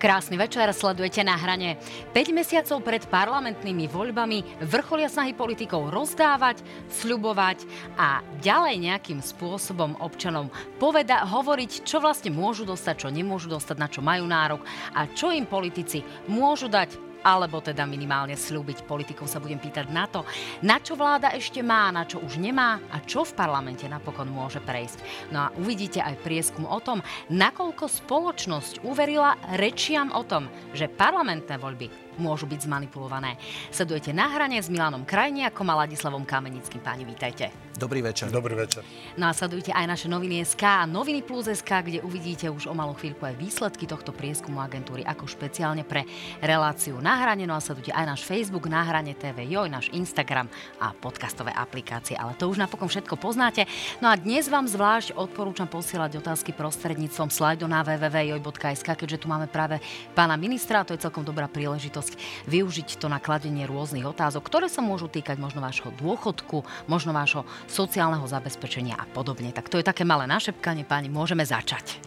[0.00, 1.76] Krásny večer, sledujete na hrane.
[2.16, 7.68] 5 mesiacov pred parlamentnými voľbami vrcholia snahy politikov rozdávať, sľubovať
[8.00, 10.48] a ďalej nejakým spôsobom občanom
[10.80, 14.64] poveda, hovoriť, čo vlastne môžu dostať, čo nemôžu dostať, na čo majú nárok
[14.96, 16.00] a čo im politici
[16.32, 18.84] môžu dať alebo teda minimálne slúbiť.
[18.84, 20.24] Politikov sa budem pýtať na to,
[20.64, 24.58] na čo vláda ešte má, na čo už nemá a čo v parlamente napokon môže
[24.60, 24.98] prejsť.
[25.30, 31.56] No a uvidíte aj prieskum o tom, nakoľko spoločnosť uverila rečiam o tom, že parlamentné
[31.56, 33.40] voľby môžu byť zmanipulované.
[33.72, 36.84] Sledujete na hrane s Milanom Krajniakom a Ladislavom Kamenickým.
[36.84, 37.70] Páni, vítajte.
[37.80, 38.28] Dobrý večer.
[38.28, 38.84] Dobrý večer.
[39.16, 42.76] No a sledujte aj naše noviny SK a noviny plus SK, kde uvidíte už o
[42.76, 46.04] malú chvíľku aj výsledky tohto prieskumu agentúry ako špeciálne pre
[46.44, 47.48] reláciu na hrane.
[47.48, 52.20] No a sledujte aj náš Facebook na hrane TV, joj, náš Instagram a podcastové aplikácie.
[52.20, 53.64] Ale to už napokon všetko poznáte.
[54.04, 59.48] No a dnes vám zvlášť odporúčam posielať otázky prostredníctvom slajdu na www.joj.sk, keďže tu máme
[59.48, 59.80] práve
[60.12, 64.42] pána ministra, a to je celkom dobrá príležitosť možnosť využiť to na kladenie rôznych otázok,
[64.42, 69.54] ktoré sa môžu týkať možno vášho dôchodku, možno vášho sociálneho zabezpečenia a podobne.
[69.54, 72.00] Tak to je také malé našepkanie, páni, môžeme začať.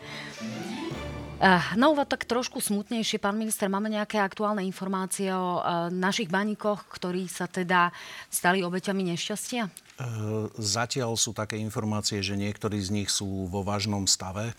[1.75, 3.19] No úvod tak trošku smutnejšie.
[3.19, 7.91] Pán minister, máme nejaké aktuálne informácie o uh, našich baníkoch, ktorí sa teda
[8.31, 9.67] stali obeťami nešťastia?
[9.67, 14.55] Uh, zatiaľ sú také informácie, že niektorí z nich sú vo vážnom stave.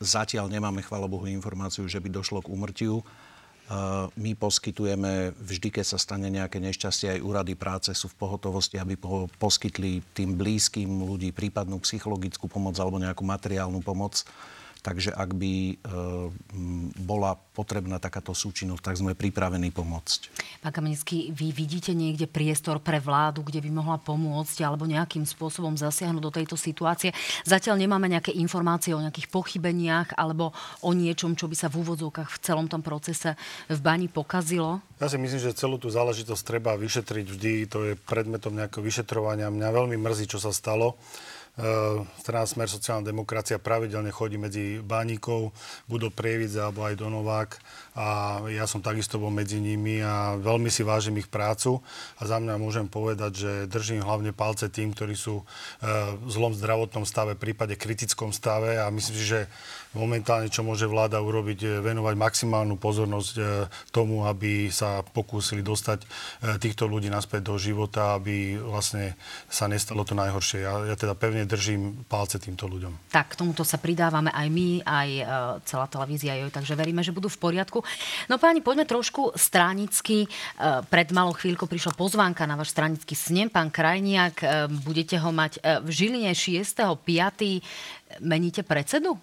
[0.00, 3.04] Zatiaľ nemáme, chvála Bohu, informáciu, že by došlo k úmrtiu.
[4.16, 8.96] My poskytujeme vždy, keď sa stane nejaké nešťastie, aj úrady práce sú v pohotovosti, aby
[9.36, 14.24] poskytli tým blízkym ľudí prípadnú psychologickú pomoc alebo nejakú materiálnu pomoc.
[14.88, 15.74] Takže ak by e,
[17.04, 20.32] bola potrebná takáto súčinnosť, tak sme pripravení pomôcť.
[20.64, 25.76] Pán Kamenický, vy vidíte niekde priestor pre vládu, kde by mohla pomôcť alebo nejakým spôsobom
[25.76, 27.12] zasiahnuť do tejto situácie?
[27.44, 32.32] Zatiaľ nemáme nejaké informácie o nejakých pochybeniach alebo o niečom, čo by sa v úvodzovkách
[32.32, 33.36] v celom tom procese
[33.68, 34.80] v bani pokazilo?
[34.96, 37.52] Ja si myslím, že celú tú záležitosť treba vyšetriť vždy.
[37.76, 39.52] To je predmetom nejakého vyšetrovania.
[39.52, 40.96] Mňa veľmi mrzí, čo sa stalo.
[41.58, 45.50] Eh, strana Smer sociálna demokracia pravidelne chodí medzi Bánikov,
[45.90, 47.58] buď do Prievidze alebo aj do Novák
[47.98, 51.82] a ja som takisto bol medzi nimi a veľmi si vážim ich prácu
[52.14, 56.54] a za mňa môžem povedať, že držím hlavne palce tým, ktorí sú eh, v zlom
[56.54, 59.40] zdravotnom stave, prípade kritickom stave a myslím si, že
[59.98, 66.06] momentálne, čo môže vláda urobiť, venovať maximálnu pozornosť eh, tomu, aby sa pokúsili dostať
[66.62, 69.18] týchto ľudí naspäť do života, aby vlastne
[69.50, 70.62] sa nestalo to najhoršie.
[70.62, 73.10] Ja, ja teda pevne držím palce týmto ľuďom.
[73.10, 75.08] Tak, k tomuto sa pridávame aj my, aj
[75.66, 77.87] celá televízia, takže veríme, že budú v poriadku.
[78.26, 80.26] No páni, poďme trošku stranicky.
[80.56, 84.36] Uh, pred malou chvíľkou prišla pozvánka na váš stranický snem, pán Krajniak.
[84.40, 88.22] Uh, budete ho mať uh, v Žiline 6.5.
[88.24, 89.16] Meníte predsedu?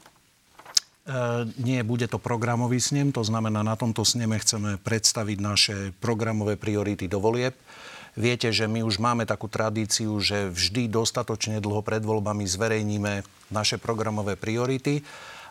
[1.61, 7.05] Nie, bude to programový snem, to znamená, na tomto sneme chceme predstaviť naše programové priority
[7.05, 7.53] do volieb.
[8.15, 13.75] Viete, že my už máme takú tradíciu, že vždy dostatočne dlho pred voľbami zverejníme naše
[13.75, 15.03] programové priority.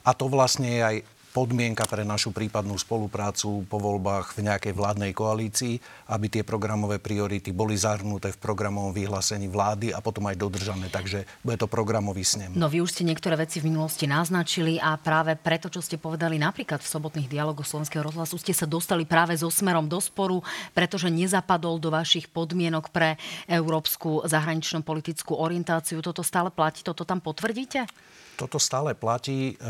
[0.05, 0.97] A to vlastne je aj
[1.35, 5.83] podmienka pre našu prípadnú spoluprácu po voľbách v nejakej vládnej koalícii,
[6.15, 10.87] aby tie programové priority boli zahrnuté v programovom vyhlásení vlády a potom aj dodržané.
[10.95, 12.55] Takže bude to programový snem.
[12.55, 16.39] No vy už ste niektoré veci v minulosti naznačili a práve preto, čo ste povedali
[16.39, 20.39] napríklad v sobotných dialogoch Slovenského rozhlasu, ste sa dostali práve so smerom do sporu,
[20.71, 23.19] pretože nezapadol do vašich podmienok pre
[23.51, 25.99] európsku zahraničnú politickú orientáciu.
[25.99, 26.87] Toto stále platí?
[26.87, 27.91] Toto tam potvrdíte?
[28.35, 29.55] Toto stále platí.
[29.55, 29.67] E,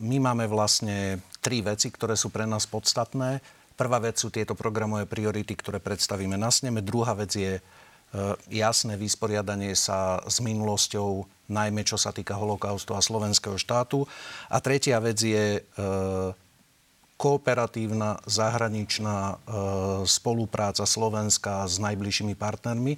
[0.00, 3.44] my máme vlastne tri veci, ktoré sú pre nás podstatné.
[3.76, 6.80] Prvá vec sú tieto programové priority, ktoré predstavíme na sneme.
[6.80, 7.62] Druhá vec je e,
[8.48, 14.08] jasné vysporiadanie sa s minulosťou, najmä čo sa týka holokaustu a slovenského štátu.
[14.48, 15.62] A tretia vec je e,
[17.18, 19.42] kooperatívna zahraničná
[20.06, 22.94] spolupráca Slovenska s najbližšími partnermi.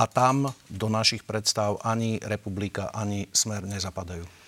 [0.00, 4.39] A tam do našich predstav ani republika, ani smer nezapadajú.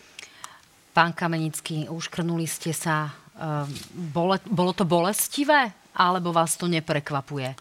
[0.93, 3.09] Pán Kamenický, uškrnuli ste sa.
[3.41, 3.65] Ehm,
[4.12, 7.56] bolo, bolo to bolestivé, alebo vás to neprekvapuje?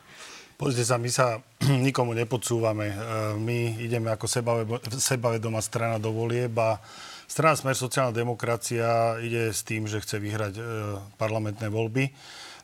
[0.59, 1.39] Pozrite sa, my sa
[1.87, 2.91] nikomu nepodsúvame.
[2.91, 4.27] Ehm, my ideme ako
[4.99, 6.75] sebavedomá strana do volieb a
[7.23, 12.11] strana Smer sociálna demokracia ide s tým, že chce vyhrať ehm, parlamentné voľby.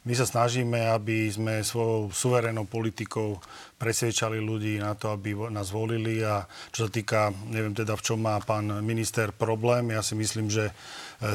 [0.07, 3.43] My sa snažíme, aby sme svojou suverénnou politikou
[3.75, 6.23] presviečali ľudí na to, aby nás volili.
[6.23, 10.47] A čo sa týka, neviem teda v čom má pán minister problém, ja si myslím,
[10.47, 10.73] že e,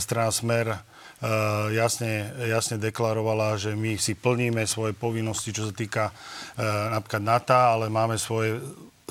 [0.01, 0.79] strana Smer e,
[1.77, 6.13] jasne, jasne deklarovala, že my si plníme svoje povinnosti, čo sa týka e,
[6.97, 8.57] napríklad NATO, ale máme svoje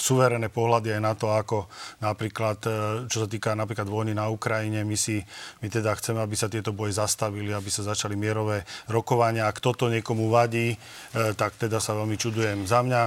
[0.01, 1.69] suverénne pohľady aj na to, ako
[2.01, 2.71] napríklad, e,
[3.05, 5.21] čo sa týka napríklad vojny na Ukrajine, my, si,
[5.61, 9.45] my teda chceme, aby sa tieto boje zastavili, aby sa začali mierové rokovania.
[9.45, 10.77] Ak toto niekomu vadí, e,
[11.37, 12.65] tak teda sa veľmi čudujem.
[12.65, 13.01] Za mňa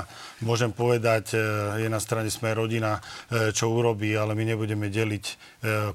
[0.46, 1.35] môžem povedať,
[1.81, 3.00] je na strane sme rodina,
[3.56, 5.25] čo urobí, ale my nebudeme deliť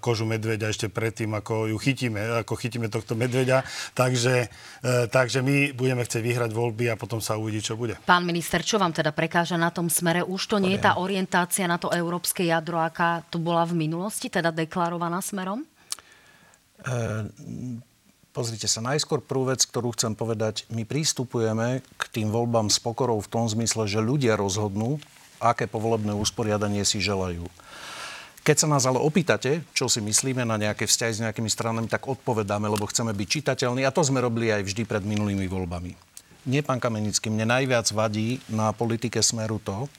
[0.01, 3.61] kožu medveďa ešte predtým, ako ju chytíme, ako chytíme tohto medveďa.
[3.93, 4.49] Takže,
[5.13, 8.01] takže my budeme chcieť vyhrať voľby a potom sa uvidí, čo bude.
[8.09, 10.25] Pán minister, čo vám teda prekáža na tom smere?
[10.25, 14.31] Už to nie je tá orientácia na to európske jadro, aká to bola v minulosti,
[14.31, 15.61] teda deklarovaná smerom?
[16.81, 16.89] E,
[18.31, 23.19] pozrite sa, najskôr prvú vec, ktorú chcem povedať, my prístupujeme k tým voľbám s pokorou
[23.19, 24.97] v tom zmysle, že ľudia rozhodnú,
[25.43, 27.45] aké povolebné usporiadanie si želajú.
[28.39, 32.07] Keď sa nás ale opýtate, čo si myslíme na nejaké vzťahy s nejakými stranami, tak
[32.07, 35.93] odpovedáme, lebo chceme byť čitateľní a to sme robili aj vždy pred minulými voľbami.
[36.47, 39.91] Nie, pán Kamenický, mne najviac vadí na politike Smeru to,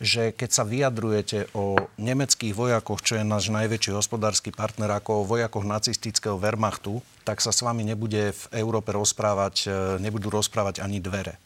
[0.00, 5.28] že keď sa vyjadrujete o nemeckých vojakoch, čo je náš najväčší hospodársky partner, ako o
[5.28, 9.70] vojakoch nacistického Wehrmachtu, tak sa s vami nebude v Európe rozprávať, e,
[10.00, 11.36] nebudú rozprávať ani dvere.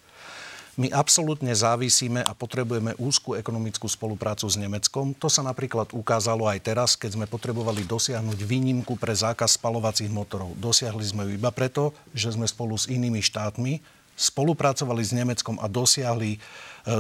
[0.75, 5.15] My absolútne závisíme a potrebujeme úzkú ekonomickú spoluprácu s Nemeckom.
[5.23, 10.50] To sa napríklad ukázalo aj teraz, keď sme potrebovali dosiahnuť výnimku pre zákaz spalovacích motorov.
[10.59, 13.79] Dosiahli sme ju iba preto, že sme spolu s inými štátmi
[14.15, 16.39] spolupracovali s Nemeckom a dosiahli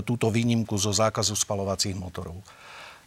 [0.04, 2.40] túto výnimku zo zákazu spalovacích motorov.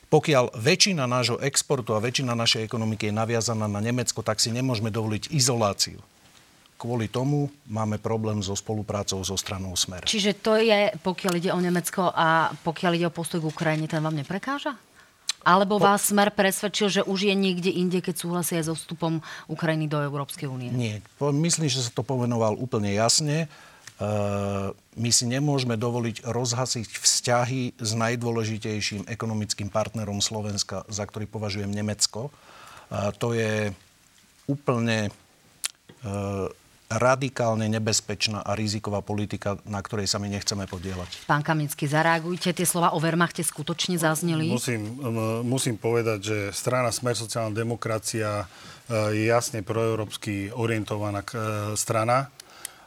[0.08, 4.88] Pokiaľ väčšina nášho exportu a väčšina našej ekonomiky je naviazaná na Nemecko, tak si nemôžeme
[4.88, 6.00] dovoliť izoláciu.
[6.78, 10.06] Kvôli tomu máme problém so spoluprácou so stranou Smer.
[10.06, 14.00] Čiže to je, pokiaľ ide o Nemecko a pokiaľ ide o postoj k Ukrajine, ten
[14.00, 14.78] vám neprekáža?
[15.44, 19.90] Alebo vás Smer presvedčil, že už je niekde inde, keď súhlasí aj so vstupom Ukrajiny
[19.90, 20.70] do Európskej únie?
[20.72, 21.00] Nie.
[21.20, 23.52] Myslím, že sa to povenoval úplne jasne.
[23.98, 31.70] Ehm, my si nemôžeme dovoliť rozhasiť vzťahy s najdôležitejším ekonomickým partnerom Slovenska, za ktorý považujem
[31.70, 32.30] Nemecko.
[33.20, 33.76] To je
[34.48, 35.10] úplne
[36.06, 36.48] ehm,
[36.88, 41.28] radikálne nebezpečná a riziková politika, na ktorej sa my nechceme podielať.
[41.28, 42.56] Pán Kaminsky, zareagujte.
[42.56, 44.48] Tie slova o Wehrmachte skutočne zazneli?
[44.48, 44.96] Musím,
[45.44, 48.48] musím povedať, že strana Smer sociálna demokracia
[48.88, 51.28] je jasne proeurópsky orientovaná
[51.76, 52.32] strana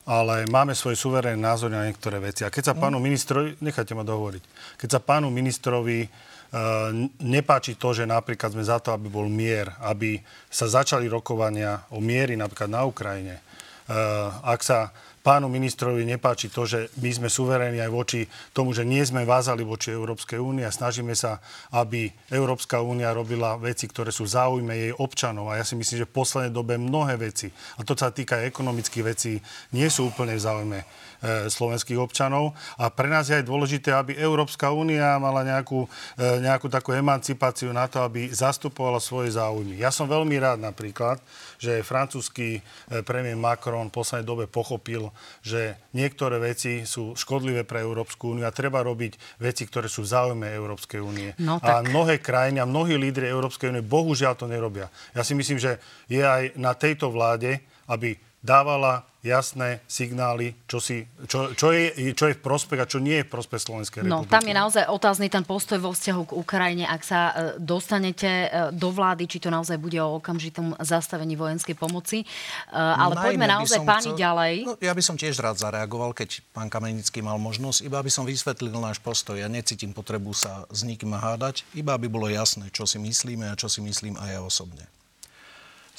[0.08, 2.42] ale máme svoj suverénny názor na niektoré veci.
[2.46, 4.42] A keď sa pánu ministrovi, nechajte ma dohovoriť,
[4.80, 9.68] keď sa pánu ministrovi uh, nepáči to, že napríklad sme za to, aby bol mier,
[9.84, 10.18] aby
[10.48, 16.64] sa začali rokovania o miery napríklad na Ukrajine, uh, ak sa pánu ministrovi nepáči to,
[16.64, 18.20] že my sme suverénni aj voči
[18.56, 21.44] tomu, že nie sme vázali voči Európskej únie a snažíme sa,
[21.76, 25.52] aby Európska únia robila veci, ktoré sú záujme jej občanov.
[25.52, 28.48] A ja si myslím, že v poslednej dobe mnohé veci, a to sa týka aj
[28.48, 29.36] ekonomických vecí,
[29.76, 30.78] nie sú úplne v záujme
[31.22, 32.56] slovenských občanov.
[32.80, 35.84] A pre nás je aj dôležité, aby Európska únia mala nejakú,
[36.16, 39.76] e, nejakú takú emancipáciu na to, aby zastupovala svoje záujmy.
[39.76, 41.20] Ja som veľmi rád napríklad,
[41.60, 45.12] že francúzsky e, premiér Macron v poslednej dobe pochopil,
[45.44, 50.12] že niektoré veci sú škodlivé pre Európsku úniu a treba robiť veci, ktoré sú v
[50.16, 51.36] záujme Európskej únie.
[51.36, 51.68] No, tak...
[51.68, 54.88] A mnohé krajiny a mnohí lídry Európskej únie bohužiaľ to nerobia.
[55.12, 55.76] Ja si myslím, že
[56.08, 57.60] je aj na tejto vláde,
[57.90, 62.96] aby dávala jasné signály, čo, si, čo, čo, je, čo je v prospech a čo
[62.96, 64.28] nie je v prospech Slovenskej no, republiky.
[64.28, 66.88] No, tam je naozaj otázny ten postoj vo vzťahu k Ukrajine.
[66.88, 71.76] Ak sa e, dostanete e, do vlády, či to naozaj bude o okamžitom zastavení vojenskej
[71.76, 72.24] pomoci.
[72.24, 72.26] E,
[72.72, 74.54] ale no, poďme naozaj páni chcel, ďalej.
[74.64, 78.24] No, ja by som tiež rád zareagoval, keď pán Kamenický mal možnosť, iba aby som
[78.24, 79.36] vysvetlil náš postoj.
[79.36, 83.58] Ja necítim potrebu sa s nikým hádať, iba aby bolo jasné, čo si myslíme a
[83.58, 84.88] čo si myslím aj ja osobne.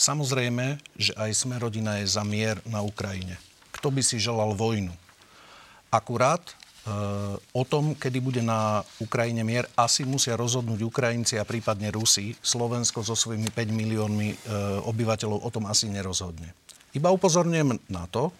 [0.01, 3.37] Samozrejme, že aj sme rodina je za mier na Ukrajine.
[3.69, 4.89] Kto by si želal vojnu?
[5.93, 6.53] Akurát e,
[7.37, 12.33] o tom, kedy bude na Ukrajine mier, asi musia rozhodnúť Ukrajinci a prípadne Rusi.
[12.41, 14.35] Slovensko so svojimi 5 miliónmi e,
[14.89, 16.49] obyvateľov o tom asi nerozhodne.
[16.97, 18.33] Iba upozorňujem na to,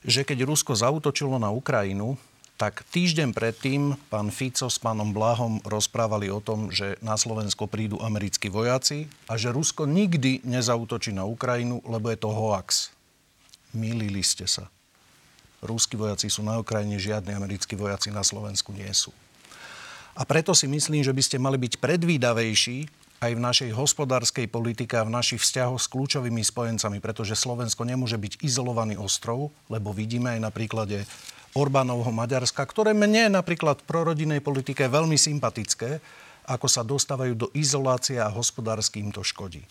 [0.00, 2.16] že keď Rusko zautočilo na Ukrajinu,
[2.54, 7.98] tak týždeň predtým pán Fico s pánom Blahom rozprávali o tom, že na Slovensko prídu
[7.98, 12.94] americkí vojaci a že Rusko nikdy nezautočí na Ukrajinu, lebo je to hoax.
[13.74, 14.70] Milili ste sa.
[15.66, 19.10] Rúskí vojaci sú na Ukrajine, žiadni americkí vojaci na Slovensku nie sú.
[20.14, 22.86] A preto si myslím, že by ste mali byť predvídavejší
[23.18, 28.20] aj v našej hospodárskej politike a v našich vzťahoch s kľúčovými spojencami, pretože Slovensko nemôže
[28.20, 31.08] byť izolovaný ostrov, lebo vidíme aj na príklade
[31.54, 36.02] Orbánovho Maďarska, ktoré mne napríklad v prorodinnej politike veľmi sympatické,
[36.50, 39.62] ako sa dostávajú do izolácie a hospodársky im to škodí.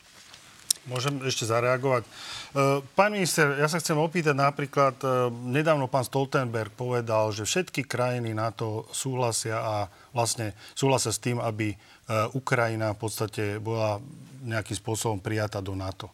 [0.84, 2.04] Môžem ešte zareagovať.
[2.04, 2.10] E,
[2.92, 8.36] pán minister, ja sa chcem opýtať napríklad, e, nedávno pán Stoltenberg povedal, že všetky krajiny
[8.36, 9.75] NATO súhlasia a
[10.12, 11.78] vlastne súhlasia s tým, aby e,
[12.36, 14.04] Ukrajina v podstate bola
[14.44, 16.12] nejakým spôsobom prijatá do NATO.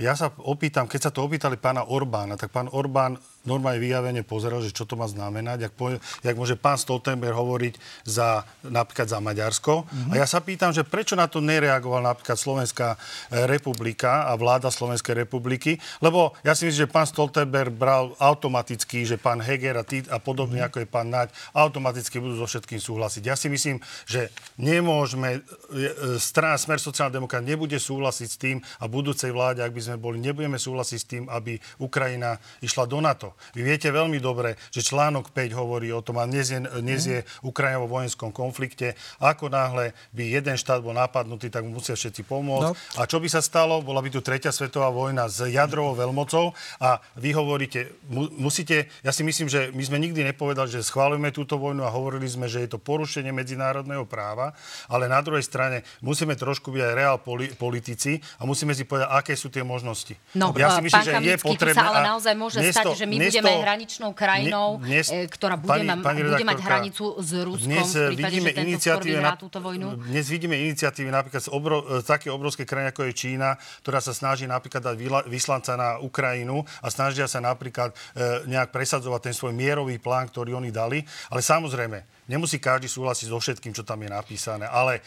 [0.00, 4.60] Ja sa opýtam, keď sa to opýtali pána Orbána, tak pán Orbán normálne vyjavene pozeral,
[4.60, 5.72] že čo to má znamenať, jak,
[6.20, 9.88] jak môže pán Stoltenberg hovoriť za, napríklad za Maďarsko.
[9.88, 10.12] Mm-hmm.
[10.12, 14.68] A ja sa pýtam, že prečo na to nereagoval napríklad Slovenská e, republika a vláda
[14.68, 19.84] Slovenskej republiky, lebo ja si myslím, že pán Stoltenberg bral automaticky, že pán Heger a,
[19.88, 20.68] tý, a podobne mm-hmm.
[20.68, 23.22] ako je pán Naď, automaticky budú so všetkým súhlasiť.
[23.24, 24.28] Ja si myslím, že
[24.60, 25.40] nemôžeme,
[25.72, 29.80] e, e, strana Smer sociálna demokrat nebude súhlasiť s tým a budúcej vláde, ak by
[29.80, 33.37] sme boli, nebudeme súhlasiť s tým, aby Ukrajina išla do NATO.
[33.56, 37.18] Vy viete veľmi dobre, že článok 5 hovorí o tom, a dnes je, dnes je
[37.42, 38.94] Ukrajina vo vojenskom konflikte.
[39.18, 42.68] Ako náhle by jeden štát bol napadnutý, tak mu musia všetci pomôcť.
[42.68, 43.00] No.
[43.00, 43.80] A čo by sa stalo?
[43.80, 46.52] Bola by tu tretia svetová vojna s jadrovou veľmocou
[46.82, 51.30] a vy hovoríte, mu, musíte, ja si myslím, že my sme nikdy nepovedali, že schválujeme
[51.30, 54.54] túto vojnu a hovorili sme, že je to porušenie medzinárodného práva,
[54.90, 57.16] ale na druhej strane musíme trošku byť aj reál
[57.54, 60.14] politici a musíme si povedať, aké sú tie možnosti.
[60.34, 61.76] No, ja si myslím, že je potrebné...
[61.78, 65.58] sa ale naozaj môže stať, to, že my budeme to, hraničnou krajinou, dnes, e, ktorá
[65.58, 69.34] bude, pani, pani bude mať hranicu s Ruskom dnes v prípade, vidíme že iniciatívy na,
[69.34, 69.98] túto vojnu?
[70.06, 74.14] Dnes vidíme iniciatívy napríklad z obro, e, také obrovské krajiny, ako je Čína, ktorá sa
[74.14, 74.96] snaží napríklad dať
[75.26, 80.54] vyslanca na Ukrajinu a snažia sa napríklad e, nejak presadzovať ten svoj mierový plán, ktorý
[80.54, 81.02] oni dali.
[81.32, 85.00] Ale samozrejme, Nemusí každý súhlasiť so všetkým, čo tam je napísané, ale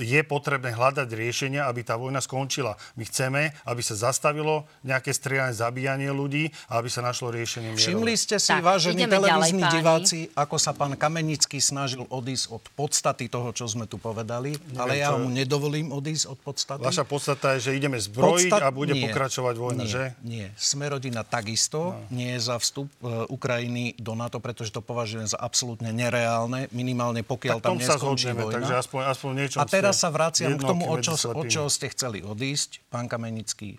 [0.00, 2.72] je potrebné hľadať riešenia, aby tá vojna skončila.
[2.96, 7.80] My chceme, aby sa zastavilo nejaké strieľanie, zabíjanie ľudí a aby sa našlo riešenie mierové.
[7.80, 12.64] Všimli ste si, tak, vážení televízni ďalej, diváci, ako sa pán Kamenický snažil odísť od
[12.74, 16.82] podstaty toho, čo sme tu povedali, Neviem, ale ja mu nedovolím odísť od podstaty.
[16.82, 18.60] Vaša podstata je, že ideme zbrojiť Podstat...
[18.64, 20.04] a bude nie, pokračovať vojna, nie, že?
[20.24, 22.08] Nie, Smerodina takisto no.
[22.10, 27.22] nie je za vstup uh, Ukrajiny do NATO, pretože to považujem za absolútne nereálne minimálne,
[27.22, 28.56] pokiaľ tak tam neskončí sa vojna.
[28.60, 31.88] Takže aspoň, aspoň niečo A teraz sa vraciam k tomu, o čo, o čo ste
[31.92, 32.82] chceli odísť.
[32.90, 33.78] Pán Kamenický,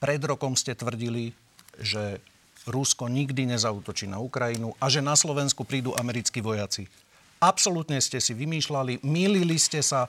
[0.00, 1.36] pred rokom ste tvrdili,
[1.76, 2.20] že
[2.70, 6.86] Rusko nikdy nezautočí na Ukrajinu a že na Slovensku prídu americkí vojaci.
[7.42, 10.06] Absolútne ste si vymýšľali, milili ste sa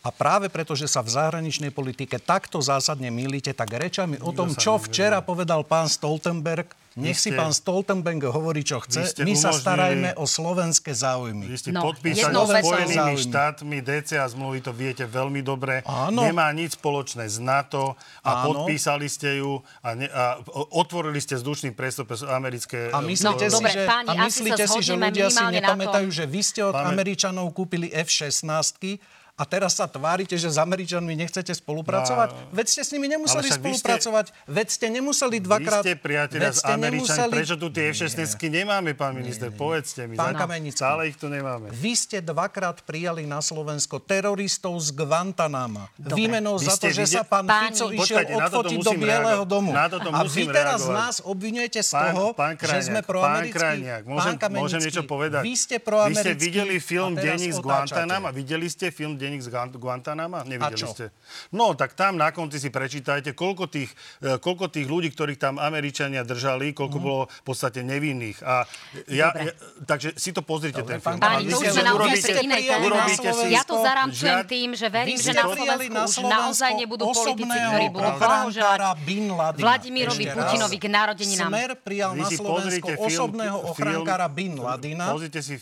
[0.00, 4.56] a práve preto, že sa v zahraničnej politike takto zásadne milíte, tak rečami o tom,
[4.56, 9.24] čo včera povedal pán Stoltenberg, nech ste, si pán Stoltenberg hovorí, čo chce.
[9.24, 11.48] My sa starajme o slovenské záujmy.
[11.48, 15.80] Vy ste no, podpísali s Spojenými štátmi DCA zmluvy, to viete veľmi dobre.
[15.88, 16.20] Áno.
[16.20, 18.66] Nemá nič spoločné s NATO a Áno.
[18.66, 20.38] podpísali ste ju a, ne, a
[20.76, 22.92] otvorili ste vzdušný priestor pre americké...
[22.92, 26.24] A myslíte, no, si, dobre, že, páni, a myslíte si, že ľudia si nepamätajú, že
[26.28, 26.74] vy ste od.
[26.76, 29.00] Američanov kúpili F-16
[29.40, 32.28] a teraz sa tvárite, že s Američanmi nechcete spolupracovať?
[32.28, 34.26] No, veď ste s nimi nemuseli spolupracovať.
[34.28, 35.80] Ste, veď ste nemuseli dvakrát...
[35.80, 37.08] Vy ste priateľa s Američanmi.
[37.08, 37.32] Nemuseli...
[37.32, 39.48] Prečo tu tie F-16 nemáme, pán minister?
[39.48, 39.62] Nie, nie.
[39.64, 40.14] Povedzte mi.
[40.20, 41.72] Pán Kamenický, stále ich tu nemáme.
[41.72, 45.88] Vy ste dvakrát prijali na Slovensko teroristov z Guantanama.
[45.96, 46.20] Dobre.
[46.20, 47.16] Výmenou za to, že videl...
[47.16, 47.72] sa pán Páni.
[47.72, 49.70] Fico išiel Počkajte, odfotiť do Bieleho domu.
[49.72, 50.98] Na toto a vy teraz reagovať.
[51.00, 53.56] nás obvinujete z toho, pán, pán Krajniak, že sme proamerickí.
[53.56, 55.42] Pán Krajniak, môžem, môžem niečo povedať.
[55.46, 56.20] Vy ste proamerickí.
[56.20, 58.28] Vy ste videli film Denník z Guantanama?
[58.34, 60.42] Videli ste film Denník z Guantanama?
[60.42, 61.14] Nevideli ste?
[61.54, 65.62] No, tak tam na konci si prečítajte, koľko tých, e, koľko tých ľudí, ktorých tam
[65.62, 67.04] Američania držali, koľko mm.
[67.06, 68.42] bolo v podstate nevinných.
[68.42, 68.66] A
[69.06, 69.54] ja, ja,
[69.86, 71.22] takže si to pozrite, Dobre, ten film.
[71.22, 72.32] Páni, to už na urobíte,
[72.82, 73.46] urobíte si...
[73.54, 78.10] Ja to zaramčujem tým, že verím, že na Slovensku už naozaj nebudú politici, ktorí budú
[78.18, 78.78] blahoželať
[79.60, 81.50] Vladimirovi Putinovi k narodeninám.
[81.52, 85.12] Smer prijal na Slovensku osobného ochrankára Bin Ladina.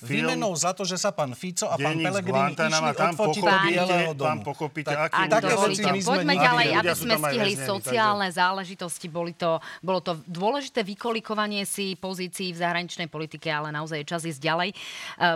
[0.06, 4.28] Výmenou za to, že sa pán Fico a pán Pelegrini išli odfotiť do Bieleho domu
[4.28, 5.20] tam pochopíte, tak, aký...
[5.32, 8.40] Také veci my sme Poďme ďalej, aby sme stihli sociálne takže...
[8.44, 9.06] záležitosti.
[9.08, 14.22] Boli to, bolo to dôležité vykolikovanie si pozícií v zahraničnej politike, ale naozaj je čas
[14.28, 14.70] ísť ďalej.
[14.72, 14.76] E,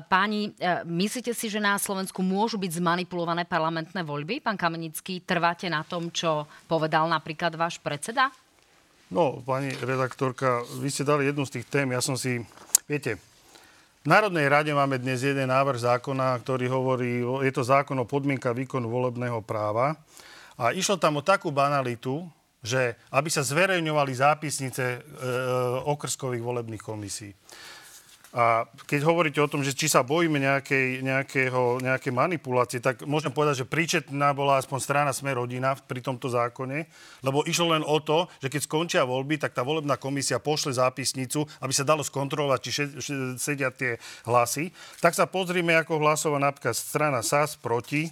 [0.06, 4.44] páni, e, myslíte si, že na Slovensku môžu byť zmanipulované parlamentné voľby?
[4.44, 8.28] Pán Kamenický, trváte na tom, čo povedal napríklad váš predseda?
[9.12, 11.92] No, pani redaktorka, vy ste dali jednu z tých tém.
[11.92, 12.40] Ja som si,
[12.88, 13.20] viete,
[14.02, 18.50] v Národnej rade máme dnes jeden návrh zákona, ktorý hovorí, je to zákon o podmienka
[18.50, 19.94] výkonu volebného práva.
[20.58, 22.26] A išlo tam o takú banalitu,
[22.62, 25.02] že aby sa zverejňovali zápisnice e, e
[25.86, 27.30] okrskových volebných komisí.
[28.32, 33.28] A keď hovoríte o tom, že či sa bojíme nejakej, nejakého, nejaké manipulácie, tak môžem
[33.28, 36.88] povedať, že príčetná bola aspoň strana Sme rodina pri tomto zákone,
[37.20, 41.44] lebo išlo len o to, že keď skončia voľby, tak tá volebná komisia pošle zápisnicu,
[41.60, 44.72] aby sa dalo skontrolovať, či še, še, sedia tie hlasy.
[45.04, 48.08] Tak sa pozrime, ako hlasovala napríklad strana SAS proti,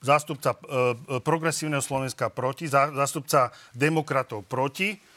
[0.00, 0.56] zástupca
[1.20, 5.11] progresívneho Slovenska proti, zástupca demokratov proti E,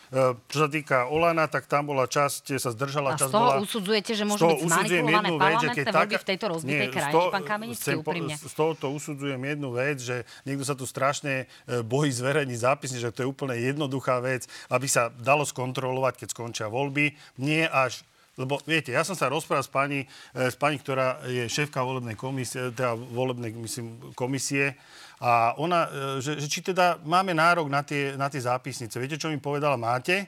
[0.51, 3.63] čo sa týka Olana, tak tam bola časť, sa zdržala, a časť z toho bola...
[3.65, 8.35] usudzujete, že môžu byť zmanipulované parlamentné voľby v tejto rozbitej krajine, pán Kamenický, úprimne?
[8.37, 13.09] Z tohoto usudzujem jednu vec, že niekto sa tu strašne e, bojí zverejniť zápisne, že
[13.09, 17.17] to je úplne jednoduchá vec, aby sa dalo skontrolovať, keď skončia voľby.
[17.41, 19.99] Nie až lebo viete, ja som sa rozprával s pani,
[20.35, 24.75] e, s pani ktorá je šéfka volebnej komisie, teda volebnej myslím, komisie
[25.21, 28.99] a ona, e, že, že či teda máme nárok na tie, na tie zápisnice.
[28.99, 29.79] Viete, čo mi povedala?
[29.79, 30.27] Máte?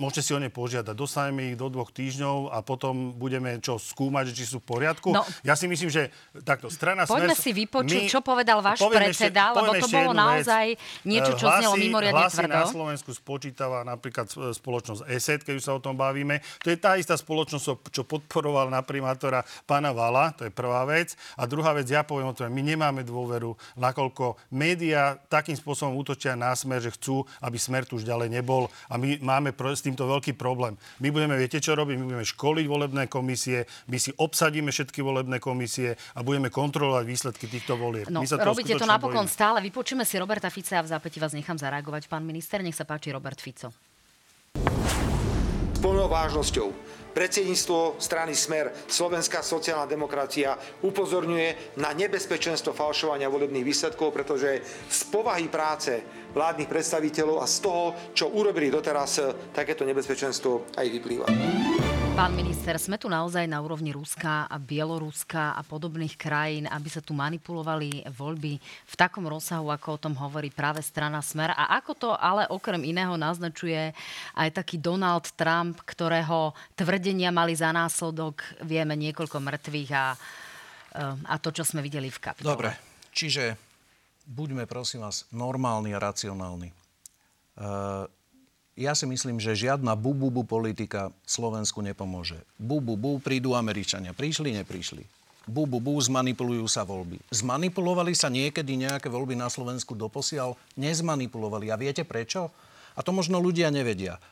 [0.00, 0.96] Môžete si o ne požiadať.
[0.96, 5.12] Dostaneme ich do dvoch týždňov a potom budeme čo skúmať, či sú v poriadku.
[5.12, 6.08] No, ja si myslím, že
[6.48, 10.10] takto strana Poďme Smer, si vypočuť, my, čo povedal váš predseda, ešte, lebo to bolo
[10.16, 11.04] naozaj vec.
[11.04, 12.56] niečo, čo hlasy, znelo mimoriadne hlasy tvrdo.
[12.56, 16.40] na Slovensku spočítava napríklad spoločnosť ESET, keď už sa o tom bavíme.
[16.64, 21.12] To je tá istá spoločnosť, čo podporoval na primátora pána Vala, to je prvá vec.
[21.36, 26.32] A druhá vec, ja poviem o tom, my nemáme dôveru, nakoľko médiá takým spôsobom útočia
[26.32, 28.72] na smer, že chcú, aby smer tu už ďalej nebol.
[28.88, 29.52] A my máme
[29.82, 30.78] s týmto veľký problém.
[31.02, 31.98] My budeme, viete čo robiť?
[31.98, 37.50] My budeme školiť volebné komisie, my si obsadíme všetky volebné komisie a budeme kontrolovať výsledky
[37.50, 38.06] týchto volieb.
[38.06, 39.34] No, my sa robíte to napokon bojíme.
[39.34, 39.58] stále.
[39.58, 42.06] Vypočujeme si Roberta Fica a v zápäti vás nechám zareagovať.
[42.06, 43.74] Pán minister, nech sa páči Robert Fico.
[45.74, 46.70] S plnou vážnosťou
[47.12, 55.52] Predsedníctvo strany Smer, Slovenská sociálna demokracia upozorňuje na nebezpečenstvo falšovania volebných výsledkov, pretože z povahy
[55.52, 56.00] práce
[56.32, 57.84] vládnych predstaviteľov a z toho,
[58.16, 59.20] čo urobili doteraz,
[59.52, 61.26] takéto nebezpečenstvo aj vyplýva.
[62.12, 67.00] Pán minister, sme tu naozaj na úrovni Ruska a Bieloruska a podobných krajín, aby sa
[67.00, 71.56] tu manipulovali voľby v takom rozsahu, ako o tom hovorí práve strana Smer.
[71.56, 73.96] A ako to ale okrem iného naznačuje
[74.36, 80.06] aj taký Donald Trump, ktorého tvrdenia mali za následok, vieme, niekoľko mŕtvych a,
[81.26, 82.52] a to, čo sme videli v kapitole.
[82.52, 82.70] Dobre,
[83.16, 83.56] čiže
[84.28, 86.76] buďme prosím vás normálni a racionálni.
[87.56, 88.04] Uh,
[88.78, 92.40] ja si myslím, že žiadna bu-bu-bu politika Slovensku nepomôže.
[92.56, 94.16] Bu-bu-bu, prídu Američania.
[94.16, 95.04] Prišli, neprišli.
[95.44, 97.18] Bu-bu-bu, zmanipulujú sa voľby.
[97.34, 100.54] Zmanipulovali sa niekedy nejaké voľby na Slovensku doposiaľ?
[100.78, 101.68] Nezmanipulovali.
[101.68, 102.48] A viete prečo?
[102.94, 104.22] A to možno ľudia nevedia.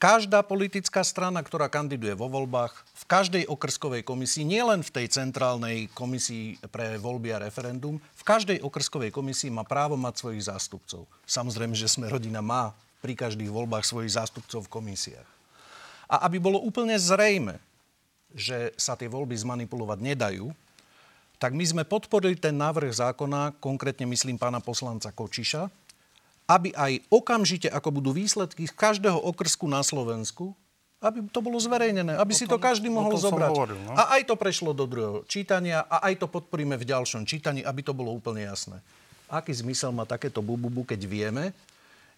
[0.00, 5.92] Každá politická strana, ktorá kandiduje vo voľbách, v každej okrskovej komisii, nielen v tej centrálnej
[5.92, 11.04] komisii pre voľby a referendum, v každej okrskovej komisii má právo mať svojich zástupcov.
[11.28, 15.28] Samozrejme, že sme rodina má pri každých voľbách svojich zástupcov v komisiách.
[16.10, 17.56] A aby bolo úplne zrejme,
[18.36, 20.52] že sa tie voľby zmanipulovať nedajú,
[21.40, 25.72] tak my sme podporili ten návrh zákona, konkrétne myslím pána poslanca Kočiša,
[26.50, 30.52] aby aj okamžite, ako budú výsledky z každého okrsku na Slovensku,
[31.00, 33.50] aby to bolo zverejnené, aby si tom, to každý mohol zobrať.
[33.56, 33.96] Hovoril, no?
[33.96, 37.80] A aj to prešlo do druhého čítania a aj to podporíme v ďalšom čítaní, aby
[37.80, 38.84] to bolo úplne jasné.
[39.30, 41.56] Aký zmysel má takéto bububu, keď vieme,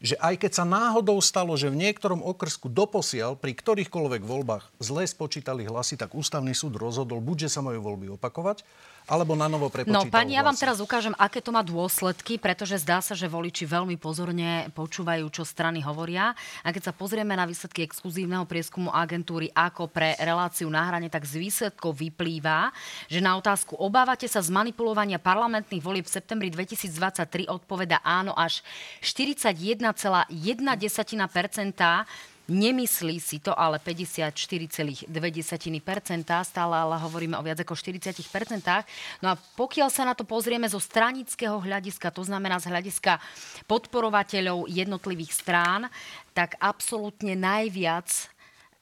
[0.02, 5.06] že aj keď sa náhodou stalo, že v niektorom okrsku doposiaľ pri ktorýchkoľvek voľbách zle
[5.06, 8.66] spočítali hlasy, tak ústavný súd rozhodol buď, že sa majú voľby opakovať,
[9.06, 12.78] alebo na novo prepočítal No, pani, ja vám teraz ukážem, aké to má dôsledky, pretože
[12.82, 16.34] zdá sa, že voliči veľmi pozorne počúvajú, čo strany hovoria.
[16.62, 21.26] A keď sa pozrieme na výsledky exkluzívneho prieskumu agentúry ako pre reláciu na hrane, tak
[21.26, 22.70] z výsledkov vyplýva,
[23.10, 28.62] že na otázku obávate sa z manipulovania parlamentných volieb v septembri 2023 odpoveda áno až
[29.02, 30.30] 41,1%.
[32.50, 35.06] Nemyslí si to ale 54,2%,
[36.42, 38.18] stále ale hovoríme o viac ako 40%.
[39.22, 43.22] No a pokiaľ sa na to pozrieme zo stranického hľadiska, to znamená z hľadiska
[43.70, 45.86] podporovateľov jednotlivých strán,
[46.34, 48.10] tak absolútne najviac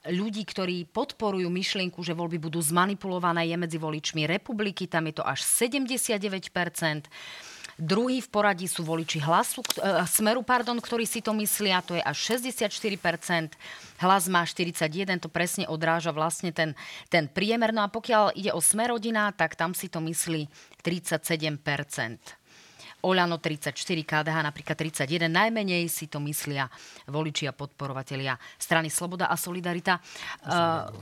[0.09, 5.23] ľudí, ktorí podporujú myšlienku, že voľby budú zmanipulované, je medzi voličmi republiky, tam je to
[5.23, 6.49] až 79
[7.81, 12.03] Druhý v poradí sú voliči hlasu, e, Smeru, pardon, ktorí si to myslia, to je
[12.05, 13.57] až 64%.
[13.97, 16.77] Hlas má 41, to presne odráža vlastne ten,
[17.09, 17.73] ten priemer.
[17.73, 20.45] No a pokiaľ ide o Smerodina, tak tam si to myslí
[20.85, 21.57] 37%.
[23.01, 23.73] Oľano 34,
[24.05, 25.25] KDH napríklad 31.
[25.25, 26.69] Najmenej si to myslia
[27.09, 29.97] voliči a podporovatelia strany Sloboda a Solidarita.
[30.45, 30.93] Uh,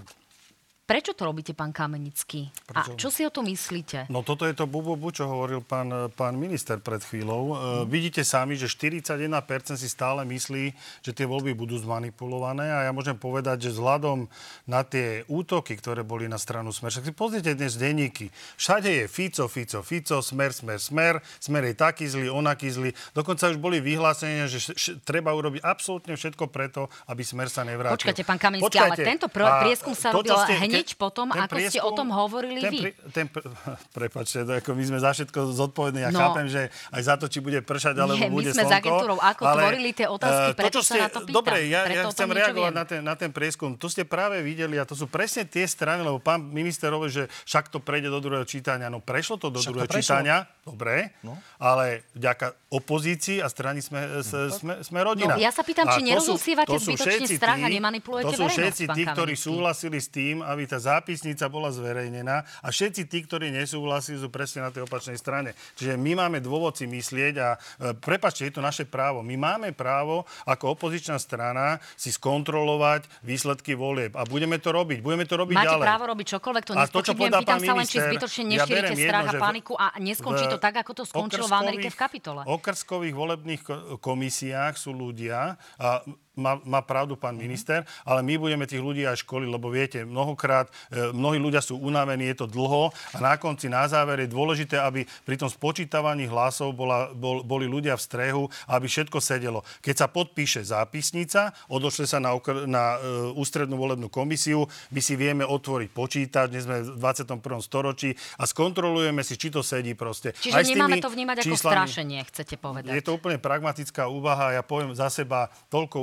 [0.90, 2.50] Prečo to robíte, pán Kamenický?
[2.66, 2.98] Prečo?
[2.98, 4.10] A čo si o to myslíte?
[4.10, 7.54] No toto je to bububu, čo hovoril pán, pán minister pred chvíľou.
[7.54, 7.86] Hmm.
[7.86, 9.30] E, vidíte sami, že 41%
[9.78, 10.74] si stále myslí,
[11.06, 14.26] že tie voľby budú zmanipulované a ja môžem povedať, že vzhľadom
[14.66, 18.34] na tie útoky, ktoré boli na stranu Smer, však si pozrite dnes denníky.
[18.58, 22.98] Všade je Fico, Fico, Fico, Smer, Smer, Smer, Smer je taký zlý, onaký zlý.
[23.14, 27.62] Dokonca už boli vyhlásenia, že š- š- treba urobiť absolútne všetko preto, aby Smer sa
[27.62, 28.10] nevrátil.
[28.10, 31.74] Počkajte, pán Kamenický, Počkajte, ale tento pr- prieskum sa robil hneď byť potom, ako prieskum,
[31.76, 32.80] ste o tom hovorili ten, vy.
[33.12, 33.26] Ten,
[33.98, 36.00] prepačte, to ako my sme za všetko zodpovední.
[36.08, 36.20] Ja no.
[36.20, 38.80] chápem, že aj za to, či bude pršať, alebo Nie, bude my sme slnko, s
[38.80, 41.38] agentúrou ako ale, tvorili tie otázky, prečo to, sa ste, na to pýtam.
[41.44, 43.76] Dobre, ja, ja chcem reagovať na ten, na ten prieskum.
[43.76, 47.28] Tu ste práve videli, a to sú presne tie strany, lebo pán minister hovorí, že
[47.44, 48.88] však to prejde do druhého čítania.
[48.88, 51.36] No prešlo to do však druhého čítania, dobre, no.
[51.58, 55.34] ale vďaka opozícii a strany sme, no, sme, sme rodina.
[55.34, 59.34] No, ja sa pýtam, či nerozosívate zbytočne strach a nemanipulujete To sú všetci tí, ktorí
[59.34, 64.64] súhlasili s tým, aby tá zápisnica bola zverejnená a všetci tí, ktorí nesúhlasili, sú presne
[64.64, 65.58] na tej opačnej strane.
[65.74, 69.26] Čiže my máme dôvod si myslieť a e, prepačte, je to naše právo.
[69.26, 75.02] My máme právo ako opozičná strana si skontrolovať výsledky volieb a budeme to robiť.
[75.02, 75.86] Budeme to robiť Máte ďalej.
[75.90, 77.32] právo robiť čokoľvek, to nespočíbujem.
[77.42, 80.92] Pýtam sa len, či zbytočne nešírite ja strach a paniku a neskončí to tak, ako
[80.94, 82.42] to skončilo v Amerike v kapitole.
[82.46, 83.62] V okrskových volebných
[83.98, 86.04] komisiách sú ľudia, a
[86.40, 90.72] má, má pravdu pán minister, ale my budeme tých ľudí aj školiť, lebo viete, mnohokrát
[90.90, 94.80] e, mnohí ľudia sú unavení, je to dlho a na konci, na záver je dôležité,
[94.80, 99.62] aby pri tom spočítavaní hlasov bola, bol, boli ľudia v strehu, aby všetko sedelo.
[99.84, 105.20] Keď sa podpíše zápisnica, odošle sa na, okr- na e, ústrednú volebnú komisiu, my si
[105.20, 107.44] vieme otvoriť počítač, dnes sme v 21.
[107.60, 110.32] storočí a skontrolujeme si, či to sedí proste.
[110.38, 111.60] Čiže aj nemáme to vnímať číslami.
[111.60, 112.92] ako strašenie, chcete povedať.
[112.96, 114.56] Je to úplne pragmatická úvaha.
[114.56, 115.98] Ja poviem za seba toľko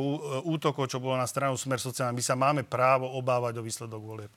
[0.45, 2.17] útokov, čo bolo na stranu Smer sociálna.
[2.17, 4.33] My sa máme právo obávať o výsledok volieb.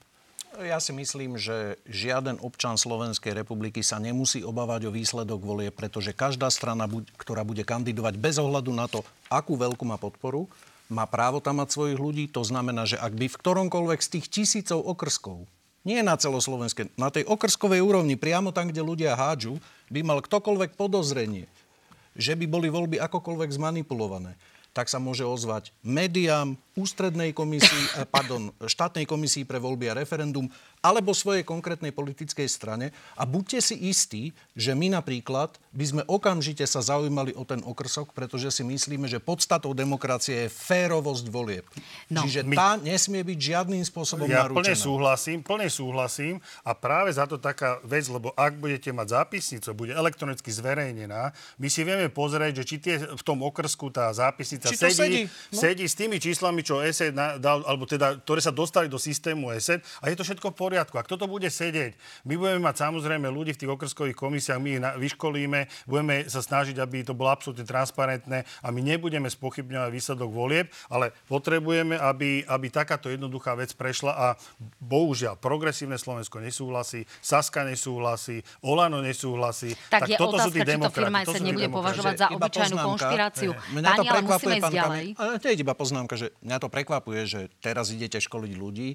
[0.58, 6.10] Ja si myslím, že žiaden občan Slovenskej republiky sa nemusí obávať o výsledok volie, pretože
[6.10, 10.50] každá strana, ktorá bude kandidovať bez ohľadu na to, akú veľkú má podporu,
[10.90, 12.24] má právo tam mať svojich ľudí.
[12.34, 15.46] To znamená, že ak by v ktoromkoľvek z tých tisícov okrskov,
[15.86, 20.74] nie na celoslovenskej, na tej okrskovej úrovni, priamo tam, kde ľudia hádžu, by mal ktokoľvek
[20.74, 21.46] podozrenie,
[22.18, 24.34] že by boli voľby akokoľvek zmanipulované,
[24.70, 30.46] tak sa môže ozvať médiám, ústrednej komisii, eh, pardon, štátnej komisii pre voľby a referendum
[30.80, 34.22] alebo svojej konkrétnej politickej strane a buďte si istí,
[34.56, 39.20] že my napríklad by sme okamžite sa zaujímali o ten okrsok, pretože si myslíme, že
[39.20, 41.68] podstatou demokracie je férovosť volieb.
[42.08, 42.56] No, Čiže my...
[42.56, 44.64] tá nesmie byť žiadnym spôsobom ja narúčená.
[44.64, 49.76] plne súhlasím, plne súhlasím a práve za to taká vec, lebo ak budete mať zápisnicu,
[49.76, 54.72] bude elektronicky zverejnená, my si vieme pozrieť, že či tie v tom okrsku tá zápisnica
[54.72, 55.20] sedí, sedí?
[55.28, 55.60] No?
[55.60, 59.84] sedí s tými číslami, čo ESET dal, alebo teda, ktoré sa dostali do systému ESET
[60.00, 60.96] a je to všetko v poriadku.
[60.96, 61.98] A kto to bude sedieť?
[62.24, 66.78] My budeme mať samozrejme ľudí v tých okrskových komisiách, my ich vyškolíme, budeme sa snažiť,
[66.78, 72.66] aby to bolo absolútne transparentné a my nebudeme spochybňovať výsledok volieb, ale potrebujeme, aby, aby
[72.70, 74.26] takáto jednoduchá vec prešla a
[74.78, 79.74] bohužiaľ progresívne Slovensko nesúhlasí, Saska nesúhlasí, Olano nesúhlasí.
[79.90, 82.76] Tak, tak je toto otázka, sú tí či to firma to nebude považovať za obyčajnú
[82.78, 83.50] konšpiráciu.
[83.74, 85.04] Mňa to ale musíme ísť ďalej.
[85.18, 88.88] Ale to je iba poznámka, že mňa to prekvapuje, že teraz idete školiť ľudí,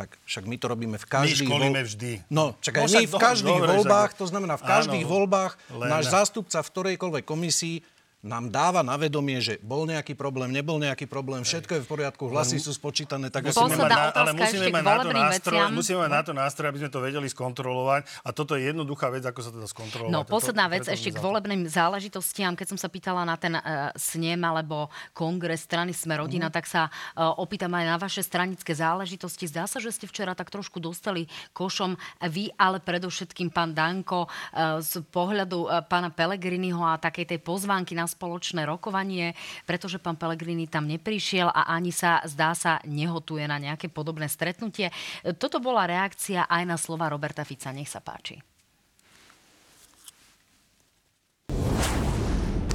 [0.00, 1.44] tak však my to robíme v každých...
[1.44, 2.10] My školíme vždy.
[2.32, 5.88] No, čakaj, no, my v každých dobre, voľbách, to znamená v každých áno, voľbách, len...
[5.92, 7.84] náš zástupca v ktorejkoľvek komisii
[8.20, 12.28] nám dáva na vedomie, že bol nejaký problém, nebol nejaký problém, všetko je v poriadku,
[12.28, 13.32] hlasy sú spočítané.
[13.32, 16.66] Tak musíme mať na, ale musíme mať na to nástroj, musíme mať na to nástroj,
[16.68, 18.04] aby sme to vedeli skontrolovať.
[18.20, 20.12] A toto je jednoduchá vec, ako sa to dá skontrolovať.
[20.12, 22.52] No, posledná vec ešte k volebným záležitostiam.
[22.52, 26.54] Keď som sa pýtala na ten uh, snem alebo kongres strany Sme rodina, mm.
[26.54, 29.48] tak sa uh, opýtam aj na vaše stranické záležitosti.
[29.48, 31.24] Zdá sa, že ste včera tak trošku dostali
[31.56, 31.96] košom
[32.28, 37.96] vy, ale predovšetkým pán Danko uh, z pohľadu uh, pána Pelegriniho a takej tej pozvánky
[37.96, 43.62] na spoločné rokovanie, pretože pán Pellegrini tam neprišiel a ani sa, zdá sa, nehotuje na
[43.62, 44.90] nejaké podobné stretnutie.
[45.38, 47.70] Toto bola reakcia aj na slova Roberta Fica.
[47.70, 48.42] Nech sa páči.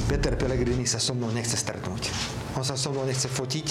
[0.05, 2.13] Peter Pellegrini sa so mnou nechce stretnúť.
[2.55, 3.67] On sa so mnou nechce fotiť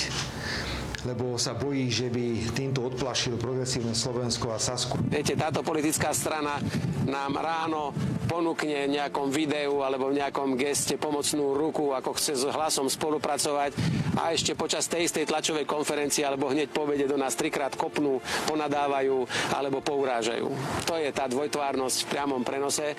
[1.05, 4.97] lebo sa bojí, že by týmto odplašil progresívne Slovensko a Sasku.
[5.09, 6.57] Viete, táto politická strana
[7.05, 7.93] nám ráno
[8.25, 13.77] ponúkne v nejakom videu alebo v nejakom geste pomocnú ruku, ako chce s hlasom spolupracovať
[14.17, 19.29] a ešte počas tej istej tlačovej konferencie alebo hneď povede do nás trikrát kopnú, ponadávajú
[19.53, 20.49] alebo pourážajú.
[20.89, 22.97] To je tá dvojtvárnosť v priamom prenose.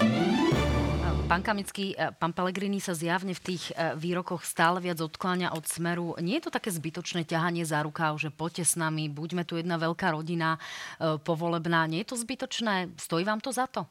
[1.25, 5.65] Pán Kamický, e, pán Pelegrini sa zjavne v tých e, výrokoch stále viac odkláňa od
[5.65, 6.13] smeru.
[6.21, 9.81] Nie je to také zbytočné ťahanie za rukáv, že poďte s nami, buďme tu jedna
[9.81, 10.61] veľká rodina
[11.01, 11.89] e, povolebná.
[11.89, 12.93] Nie je to zbytočné?
[13.01, 13.89] Stojí vám to za to?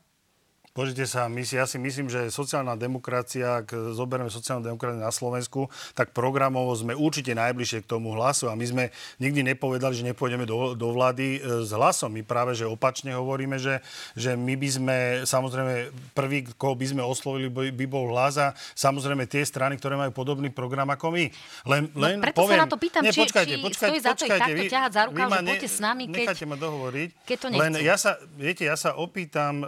[0.74, 5.14] Pozrite sa, my si, ja si myslím, že sociálna demokracia, ak zoberieme sociálnu demokraciu na
[5.14, 8.84] Slovensku, tak programovo sme určite najbližšie k tomu hlasu a my sme
[9.22, 12.10] nikdy nepovedali, že nepôjdeme do, do vlády e, s hlasom.
[12.10, 13.86] My práve, že opačne hovoríme, že,
[14.18, 18.50] že my by sme, samozrejme, prvý, koho by sme oslovili, by, by bol hlas a
[18.74, 21.30] samozrejme tie strany, ktoré majú podobný program ako my.
[21.70, 23.94] Len, no, len no, preto poviem, sa na to pýtam, nie, či, počkajte, či počkajte,
[23.94, 26.26] stojí za to počkajte, takto vy, ťahať za rukav, že poďte s nami, keď...
[26.26, 27.08] Necháte ma dohovoriť.
[27.30, 27.62] Keď to nechcú.
[27.62, 29.66] Len ja sa, viete, ja sa opýtam, e,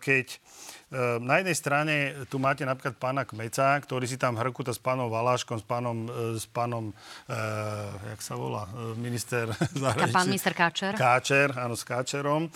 [0.00, 0.45] keď
[1.18, 1.94] na jednej strane
[2.30, 6.38] tu máte napríklad pána Kmeca, ktorý si tam hrkuta s pánom Valáškom, s pánom, e,
[6.38, 6.94] s pánom
[7.26, 7.34] e,
[8.14, 9.50] jak sa volá, e, minister
[9.82, 10.14] zahraničí.
[10.14, 10.92] Pán minister Káčer.
[10.94, 12.46] Káčer, áno, s Káčerom.
[12.46, 12.50] E,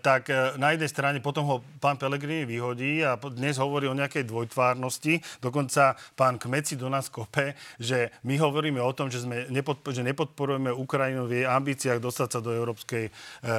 [0.00, 4.24] tak e, na jednej strane potom ho pán Pelegrini vyhodí a dnes hovorí o nejakej
[4.24, 5.20] dvojtvárnosti.
[5.44, 10.00] Dokonca pán Kmeci do nás kope, že my hovoríme o tom, že, sme nepodpo- že
[10.00, 13.10] nepodporujeme Ukrajinu v jej ambíciách dostať sa do Európskej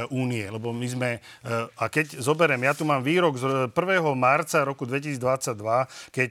[0.10, 0.45] únie.
[0.48, 1.10] Lebo my sme,
[1.78, 6.29] a keď zoberiem, ja tu mám výrok z prvého marca roku 2022, keď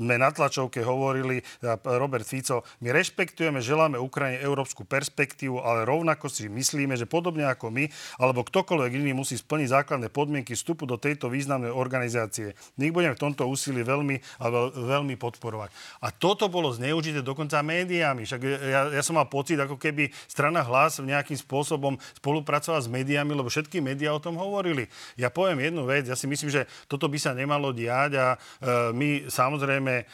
[0.00, 1.44] sme na tlačovke hovorili,
[1.84, 7.68] Robert Fico, my rešpektujeme, želáme Ukrajine európsku perspektívu, ale rovnako si myslíme, že podobne ako
[7.68, 7.84] my,
[8.16, 12.56] alebo ktokoľvek iný musí splniť základné podmienky vstupu do tejto významnej organizácie.
[12.80, 14.40] My budeme v tomto úsilí veľmi
[14.74, 15.70] veľmi podporovať.
[16.00, 18.24] A toto bolo zneužité dokonca médiami.
[18.24, 23.36] Však ja, ja som mal pocit, ako keby strana hlas nejakým spôsobom spolupracovala s médiami,
[23.36, 24.88] lebo všetky médiá o tom hovorili.
[25.20, 28.38] Ja poviem jednu vec, ja si myslím, že toto by sa nemalo diať a e,
[28.96, 30.04] my samozrejme e,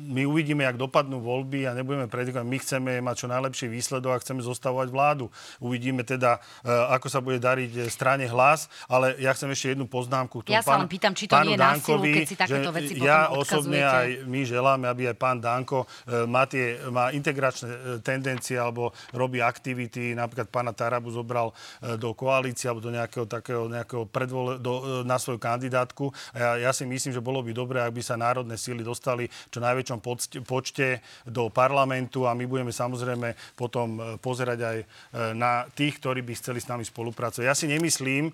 [0.00, 2.46] my uvidíme, jak dopadnú voľby a nebudeme predikovať.
[2.46, 5.28] My chceme mať čo najlepší výsledok a chceme zostavovať vládu.
[5.60, 10.44] Uvidíme teda, e, ako sa bude dariť strane hlas, ale ja chcem ešte jednu poznámku.
[10.48, 13.80] Ja sa len pýtam, či to nie je Dankovi, keď si takéto veci Ja osobne
[13.84, 15.84] aj my želáme, aby aj pán Danko
[16.26, 20.16] má, tie, má integračné tendencie alebo robí aktivity.
[20.16, 21.52] Napríklad pána Tarabu zobral
[22.00, 26.12] do koalície alebo do nejakého takého nejakého predvole, do, na svoju kandidátku.
[26.34, 29.24] A ja, ja si myslím, že bolo by dobré, ak by sa národné síly dostali
[29.48, 29.98] čo najväčšom
[30.44, 34.84] počte do parlamentu a my budeme samozrejme potom e, pozerať aj e,
[35.32, 37.48] na tých, ktorí by chceli s nami spolupracovať.
[37.48, 38.32] Ja si nemyslím, e,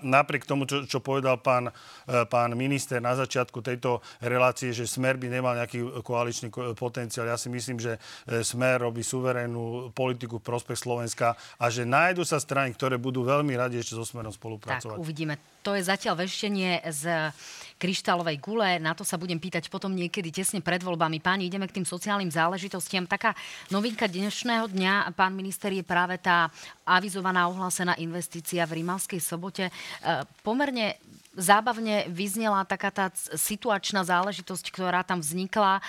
[0.00, 1.68] napriek tomu, čo, čo povedal pán,
[2.06, 7.28] pán minister na začiatku tejto relácie, že Smer by nemal nejaký koaličný potenciál.
[7.28, 7.98] Ja si myslím, že
[8.46, 13.52] Smer robí suverénnu politiku v prospech Slovenska a že nájdu sa strany, ktoré budú veľmi
[13.58, 14.96] radi ešte so Smerom spolupracovať.
[14.96, 15.34] Tak, uvidíme
[15.66, 17.34] to je zatiaľ veštenie z
[17.76, 18.80] kryštálovej gule.
[18.80, 21.20] Na to sa budem pýtať potom niekedy tesne pred voľbami.
[21.20, 23.04] Páni, ideme k tým sociálnym záležitostiam.
[23.04, 23.36] Taká
[23.68, 26.48] novinka dnešného dňa, pán minister, je práve tá
[26.88, 29.68] avizovaná ohlásená investícia v Rimavskej sobote.
[29.68, 29.72] E,
[30.40, 30.96] pomerne
[31.36, 35.82] zábavne vyznela taká tá situačná záležitosť, ktorá tam vznikla, e,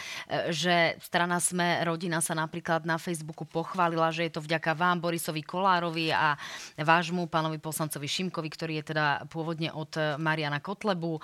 [0.54, 5.42] že strana Sme rodina sa napríklad na Facebooku pochválila, že je to vďaka vám, Borisovi
[5.42, 6.36] Kolárovi a
[6.76, 11.24] vášmu pánovi poslancovi Šimkovi, ktorý je teda pôvodne od Mariana Kotlebu.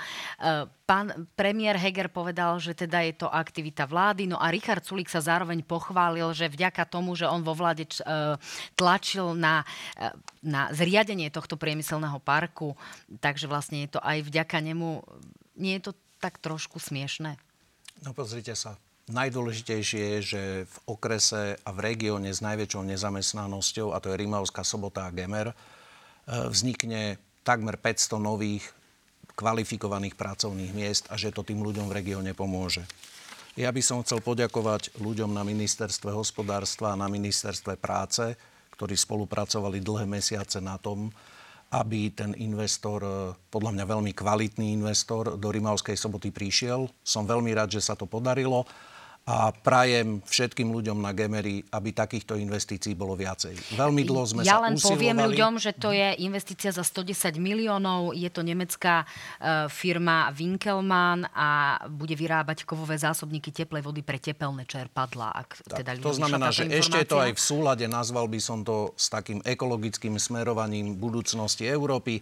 [0.94, 5.10] E, pán premiér Heger povedal, že teda je to aktivita vlády, no a Richard Sulik
[5.10, 8.38] sa zároveň pochválil, že vďaka tomu, že on vo vláde e,
[8.78, 9.66] tlačil na,
[10.46, 12.78] na zriadenie tohto priemyselného parku,
[13.18, 15.02] takže vlastne je to aj vďaka nemu.
[15.58, 17.42] Nie je to tak trošku smiešné?
[18.06, 18.78] No pozrite sa.
[19.04, 24.64] Najdôležitejšie je, že v okrese a v regióne s najväčšou nezamestnanosťou, a to je Rimavská
[24.64, 25.56] sobota a Gemer, e,
[26.54, 28.64] vznikne takmer 500 nových
[29.34, 32.86] kvalifikovaných pracovných miest a že to tým ľuďom v regióne pomôže.
[33.54, 38.34] Ja by som chcel poďakovať ľuďom na ministerstve hospodárstva a na ministerstve práce,
[38.74, 41.14] ktorí spolupracovali dlhé mesiace na tom,
[41.70, 43.10] aby ten investor, e,
[43.54, 46.90] podľa mňa veľmi kvalitný investor, do Rimavskej soboty prišiel.
[47.06, 48.66] Som veľmi rád, že sa to podarilo
[49.24, 53.56] a prajem všetkým ľuďom na Gemery, aby takýchto investícií bolo viacej.
[53.80, 55.00] Veľmi dlho sme ja sa len usilovali.
[55.00, 58.12] poviem ľuďom, že to je investícia za 110 miliónov.
[58.12, 64.68] Je to nemecká uh, firma Winkelmann a bude vyrábať kovové zásobníky teplej vody pre tepelné
[64.68, 65.32] čerpadla.
[65.32, 68.68] Ak tak, teda to znamená, že ešte je to aj v súlade, nazval by som
[68.68, 72.20] to s takým ekologickým smerovaním budúcnosti Európy.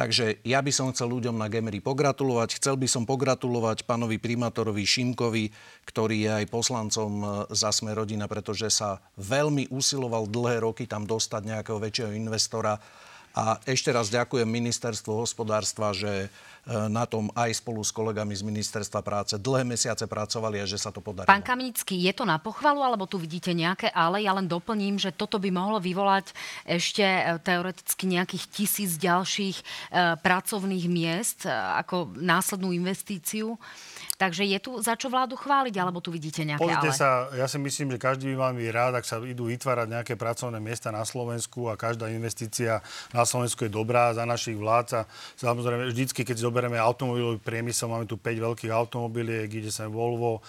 [0.00, 2.56] Takže ja by som chcel ľuďom na Gemery pogratulovať.
[2.56, 5.52] Chcel by som pogratulovať pánovi primátorovi Šimkovi,
[5.84, 11.04] ktorý je aj poslancom e, za Sme rodina, pretože sa veľmi usiloval dlhé roky tam
[11.04, 12.80] dostať nejakého väčšieho investora.
[13.36, 18.44] A ešte raz ďakujem ministerstvu hospodárstva, že E, na tom aj spolu s kolegami z
[18.44, 21.32] Ministerstva práce dlhé mesiace pracovali a že sa to podarilo.
[21.32, 24.20] Pán Kamenický, je to na pochvalu, alebo tu vidíte nejaké ale?
[24.20, 26.36] Ja len doplním, že toto by mohlo vyvolať
[26.68, 29.64] ešte e, teoreticky nejakých tisíc ďalších e,
[30.20, 33.56] pracovných miest ako následnú investíciu.
[34.20, 37.00] Takže je tu za čo vládu chváliť, alebo tu vidíte nejaké Pozrite ale?
[37.00, 40.12] sa, ja si myslím, že každý by mal byť rád, ak sa idú vytvárať nejaké
[40.20, 42.84] pracovné miesta na Slovensku a každá investícia
[43.16, 44.86] na Slovensku je dobrá za našich vlád.
[44.92, 45.00] A
[45.40, 50.44] samozrejme, vždycky, keď zoberieme automobilový priemysel, máme tu 5 veľkých automobiliek, ide sa Volvo.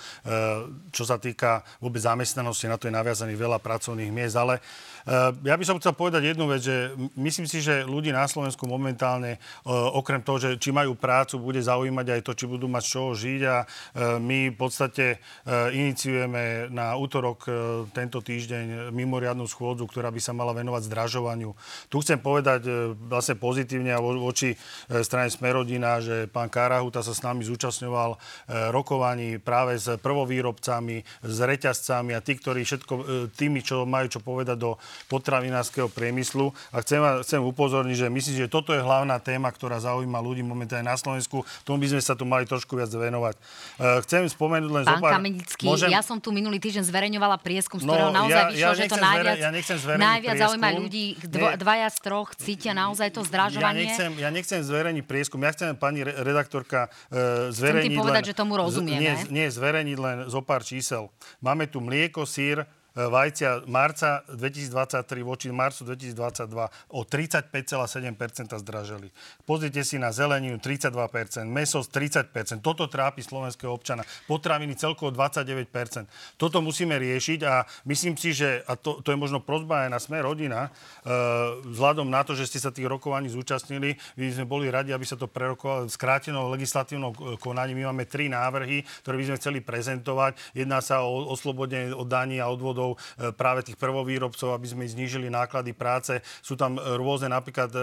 [0.92, 4.60] Čo sa týka vôbec zamestnanosti, na to je naviazaných veľa pracovných miest, ale
[5.02, 8.70] Eh, ja by som chcel povedať jednu vec, že myslím si, že ľudí na Slovensku
[8.70, 12.84] momentálne, eh, okrem toho, že či majú prácu, bude zaujímať aj to, či budú mať
[12.86, 17.48] z čoho žiť a eh, my v podstate iniciujeme na útorok
[17.96, 21.52] tento týždeň mimoriadnú schôdzu, ktorá by sa mala venovať zdražovaniu.
[21.90, 22.68] Tu chcem povedať
[23.10, 24.54] vlastne pozitívne voči
[25.02, 28.18] strane Smerodina, že pán Karahuta sa s nami zúčastňoval
[28.70, 32.94] rokovaní práve s prvovýrobcami, s reťazcami a tí, ktorí všetko,
[33.34, 36.54] tými, čo majú čo povedať do potravinárskeho priemyslu.
[36.72, 40.88] A chcem, chcem upozorniť, že myslím, že toto je hlavná téma, ktorá zaujíma ľudí momentálne
[40.88, 41.44] na Slovensku.
[41.64, 43.36] Tomu by sme sa tu mali trošku viac venovať.
[43.82, 45.12] E, chcem spomenúť len Pán zopár...
[45.18, 45.90] Kamenický, môžem...
[45.90, 48.84] ja som tu minulý týždeň zverejňovala prieskum, z ktorého no, naozaj ja, vyšlo, ja že
[48.86, 49.52] to najviac, ja
[49.98, 51.06] najviac zaujíma ľudí.
[51.26, 53.86] Dvo, dvaja z troch cítia naozaj to zdražovanie.
[53.86, 55.42] Ja nechcem, ja nechcem zverejniť prieskum.
[55.42, 59.02] Ja chcem pani redaktorka uh, zverejniť chcem ti povedať, len, že tomu rozumieme.
[59.02, 61.10] Nie, nie zverejniť len zo pár čísel.
[61.42, 62.64] Máme tu mlieko, sír, E,
[62.96, 69.08] vajcia marca 2023 voči marcu 2022 o 35,7% zdraželi.
[69.48, 72.60] Pozrite si na zeleninu 32%, meso 30%.
[72.60, 74.04] Toto trápi slovenského občana.
[74.28, 76.36] Potraviny celkovo 29%.
[76.36, 80.00] Toto musíme riešiť a myslím si, že, a to, to je možno prozba aj na
[80.04, 80.70] sme rodina, e,
[81.72, 85.16] vzhľadom na to, že ste sa tých rokovaní zúčastnili, my sme boli radi, aby sa
[85.16, 87.72] to prerokovalo skrátenou legislatívnou konaní.
[87.72, 90.36] My máme tri návrhy, ktoré by sme chceli prezentovať.
[90.52, 94.84] Jedná sa o oslobodenie od daní a odvodov nákladov e, práve tých prvovýrobcov, aby sme
[94.90, 96.18] znížili náklady práce.
[96.42, 97.82] Sú tam e, rôzne napríklad e,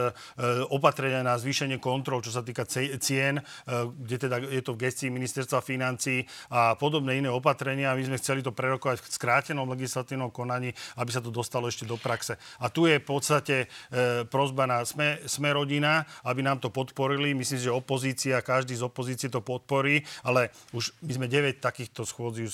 [0.75, 2.67] opatrenia na zvýšenie kontrol, čo sa týka
[2.99, 7.95] cien, kde teda je to v gestii ministerstva financí a podobné iné opatrenia.
[7.95, 12.01] My sme chceli to prerokovať v skrátenom legislatívnom konaní, aby sa to dostalo ešte do
[12.01, 12.41] praxe.
[12.59, 13.71] A tu je v podstate
[14.33, 17.37] prozba na sme, sme rodina, aby nám to podporili.
[17.37, 22.49] Myslím, že opozícia, každý z opozície to podporí, ale už my sme 9 takýchto schôdzí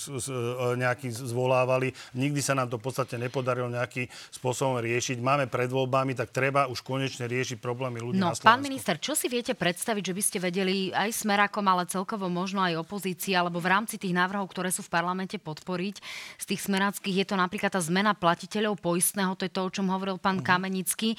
[0.75, 1.95] nejakých zvolávali.
[2.15, 5.23] Nikdy nikdy sa nám to v podstate nepodarilo nejaký spôsobom riešiť.
[5.23, 8.51] Máme pred voľbami, tak treba už konečne riešiť problémy ľudí no, na Slovensku.
[8.51, 12.59] Pán minister, čo si viete predstaviť, že by ste vedeli aj smerakom, ale celkovo možno
[12.67, 16.03] aj opozícii, alebo v rámci tých návrhov, ktoré sú v parlamente podporiť
[16.43, 19.87] z tých smeráckých, je to napríklad tá zmena platiteľov poistného, to je to, o čom
[19.95, 20.51] hovoril pán uh-huh.
[20.59, 21.15] Kamenický.
[21.15, 21.19] E,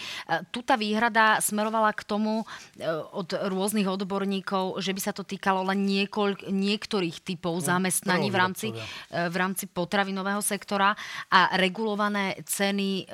[0.51, 5.63] tu tá výhrada smerovala k tomu e, od rôznych odborníkov, že by sa to týkalo
[5.71, 8.75] len niekoľ, niektorých typov no, zamestnaní v rámci, e,
[9.15, 10.97] v rámci potravinového sektora
[11.31, 13.03] a regulované ceny.
[13.03, 13.05] E,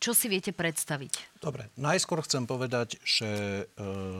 [0.00, 1.40] čo si viete predstaviť?
[1.40, 3.64] Dobre, najskôr chcem povedať, že e,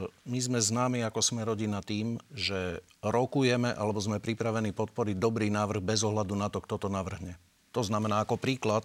[0.07, 5.81] my sme známi ako sme rodina tým, že rokujeme alebo sme pripravení podporiť dobrý návrh
[5.81, 7.37] bez ohľadu na to, kto to navrhne.
[7.71, 8.83] To znamená, ako príklad,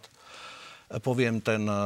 [1.02, 1.80] poviem ten e, e,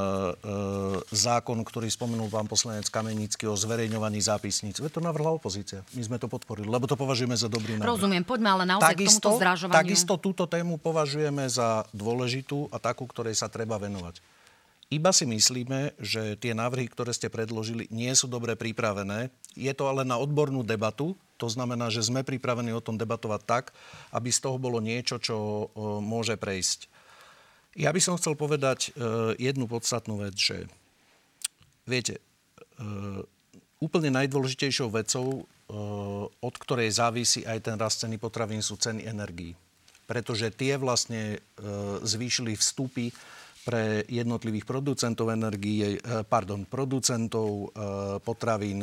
[1.08, 4.76] zákon, ktorý spomenul pán poslanec Kamenický o zverejňovaní zápisníc.
[4.76, 5.80] Veď to navrhla opozícia.
[5.96, 7.88] My sme to podporili, lebo to považujeme za dobrý návrh.
[7.88, 9.78] Rozumiem, poďme ale naozaj takisto, k tomuto zdražovaniu.
[9.80, 14.20] Takisto túto tému považujeme za dôležitú a takú, ktorej sa treba venovať.
[14.90, 19.30] Iba si myslíme, že tie návrhy, ktoré ste predložili, nie sú dobre pripravené.
[19.54, 21.14] Je to ale na odbornú debatu.
[21.38, 23.64] To znamená, že sme pripravení o tom debatovať tak,
[24.10, 25.70] aby z toho bolo niečo, čo
[26.02, 26.89] môže prejsť.
[27.78, 30.66] Ja by som chcel povedať uh, jednu podstatnú vec, že
[31.86, 32.18] viete,
[32.82, 33.22] uh,
[33.78, 39.54] úplne najdôležitejšou vecou, uh, od ktorej závisí aj ten rast ceny potravín, sú ceny energií.
[40.10, 41.38] Pretože tie vlastne
[42.02, 43.14] zvýšili vstupy
[43.62, 47.70] pre jednotlivých producentov energie, pardon, producentov
[48.26, 48.82] potravín,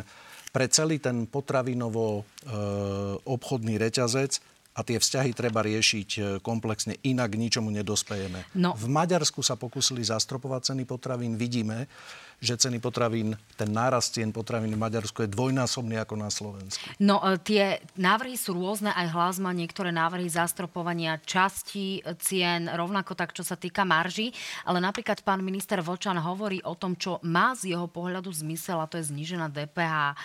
[0.55, 4.39] pre celý ten potravinovo-obchodný reťazec
[4.77, 8.53] a tie vzťahy treba riešiť e, komplexne, inak ničomu nedospejeme.
[8.61, 8.77] No.
[8.77, 11.33] V Maďarsku sa pokusili zastropovať ceny potravín.
[11.33, 11.89] Vidíme,
[12.37, 16.85] že ceny potravín, ten nárast cien potravín v Maďarsku je dvojnásobný ako na Slovensku.
[17.01, 23.17] No e, tie návrhy sú rôzne, aj hlas má niektoré návrhy zastropovania časti cien, rovnako
[23.17, 24.29] tak, čo sa týka marží,
[24.69, 28.85] ale napríklad pán minister Vočan hovorí o tom, čo má z jeho pohľadu zmysel, a
[28.85, 30.15] to je znížená DPH, e,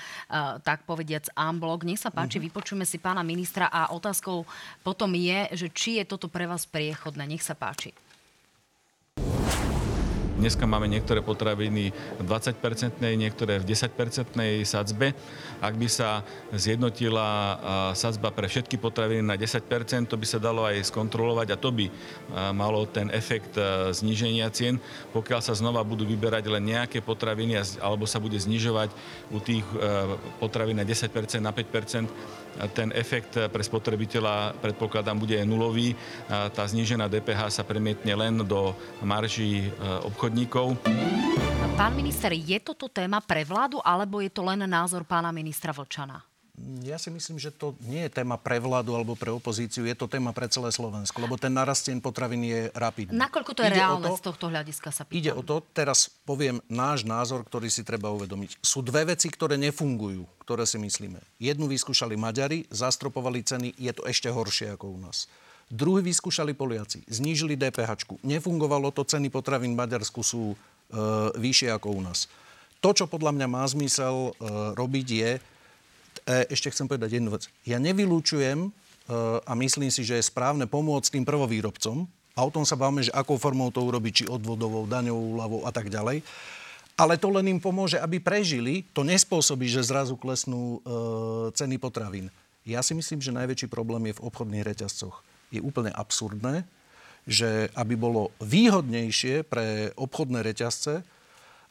[0.60, 1.88] tak povediac amblok.
[1.88, 2.52] Nech sa páči, uh-huh.
[2.52, 4.44] vypočujeme si pána ministra a otázkou
[4.84, 7.24] potom je, že či je toto pre vás priechodné.
[7.24, 7.96] Nech sa páči.
[10.42, 15.14] Dneska máme niektoré potraviny v 20-percentnej, niektoré v 10-percentnej sadzbe.
[15.62, 17.54] Ak by sa zjednotila
[17.94, 19.62] sadzba pre všetky potraviny na 10%,
[20.10, 21.86] to by sa dalo aj skontrolovať a to by
[22.58, 23.54] malo ten efekt
[23.94, 24.82] zníženia cien.
[25.14, 28.90] Pokiaľ sa znova budú vyberať len nejaké potraviny alebo sa bude znižovať
[29.30, 29.62] u tých
[30.42, 35.96] potravín na 10%, na 5%, ten efekt pre spotrebiteľa, predpokladám, bude nulový.
[36.28, 39.68] Tá znížená DPH sa premietne len do marží e,
[40.06, 40.76] obchodníkov.
[41.72, 46.31] Pán minister, je toto téma pre vládu, alebo je to len názor pána ministra Vlčana?
[46.84, 50.04] Ja si myslím, že to nie je téma pre vládu alebo pre opozíciu, je to
[50.04, 53.16] téma pre celé Slovensko, lebo ten narast cien potravín je rapidný.
[53.16, 55.16] Nakoľko to je Ide reálne to- z tohto hľadiska sa pýtam?
[55.16, 58.60] Ide o to, teraz poviem náš názor, ktorý si treba uvedomiť.
[58.60, 61.24] Sú dve veci, ktoré nefungujú, ktoré si myslíme.
[61.40, 65.32] Jednu vyskúšali Maďari, zastropovali ceny, je to ešte horšie ako u nás.
[65.72, 68.20] Druhý vyskúšali Poliaci, znížili DPH.
[68.20, 70.56] Nefungovalo to, ceny potravín v Maďarsku sú e,
[71.32, 72.28] vyššie ako u nás.
[72.84, 75.32] To, čo podľa mňa má zmysel e, robiť, je,
[76.26, 77.50] ešte chcem povedať jednu vec.
[77.66, 78.70] Ja nevylúčujem e,
[79.42, 82.06] a myslím si, že je správne pomôcť tým prvovýrobcom.
[82.32, 85.70] A o tom sa bavíme, že akou formou to urobiť, či odvodovou, daňovou úľavou a
[85.74, 86.24] tak ďalej.
[86.96, 88.84] Ale to len im pomôže, aby prežili.
[88.96, 90.90] To nespôsobí, že zrazu klesnú e,
[91.52, 92.32] ceny potravín.
[92.62, 95.26] Ja si myslím, že najväčší problém je v obchodných reťazcoch.
[95.50, 96.62] Je úplne absurdné,
[97.26, 101.02] že aby bolo výhodnejšie pre obchodné reťazce,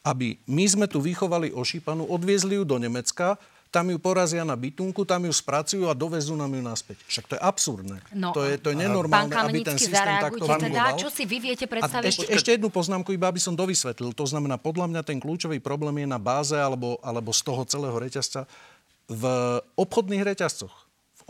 [0.02, 3.38] aby my sme tu vychovali ošípanu, odviezli ju do Nemecka,
[3.72, 7.00] tam ju porazia na bytunku, tam ju spracujú a dovezú nám ju naspäť.
[7.08, 7.98] Však to je absurdné.
[8.12, 11.00] No, to je, to je nenormálne, aby ten systém takto zareagujte teda, fungoval.
[11.00, 12.04] čo si vy viete A predstaviť?
[12.12, 14.12] ešte, ešte jednu poznámku, iba aby som dovysvetlil.
[14.12, 17.96] To znamená, podľa mňa ten kľúčový problém je na báze alebo, alebo z toho celého
[17.96, 18.44] reťazca
[19.08, 19.24] v
[19.80, 20.81] obchodných reťazcoch.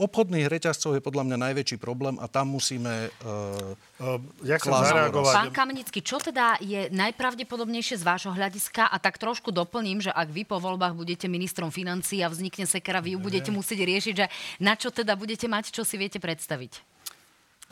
[0.03, 3.15] Obchodných reťazcoch je podľa mňa najväčší problém a tam musíme...
[3.23, 5.35] Uh, Ja chcem Klásne zareagovať.
[5.39, 8.91] Pán Kamenický, čo teda je najpravdepodobnejšie z vášho hľadiska?
[8.91, 12.99] A tak trošku doplním, že ak vy po voľbách budete ministrom financí a vznikne sekera,
[12.99, 14.27] vy ju budete musieť riešiť, že
[14.59, 16.92] na čo teda budete mať, čo si viete predstaviť?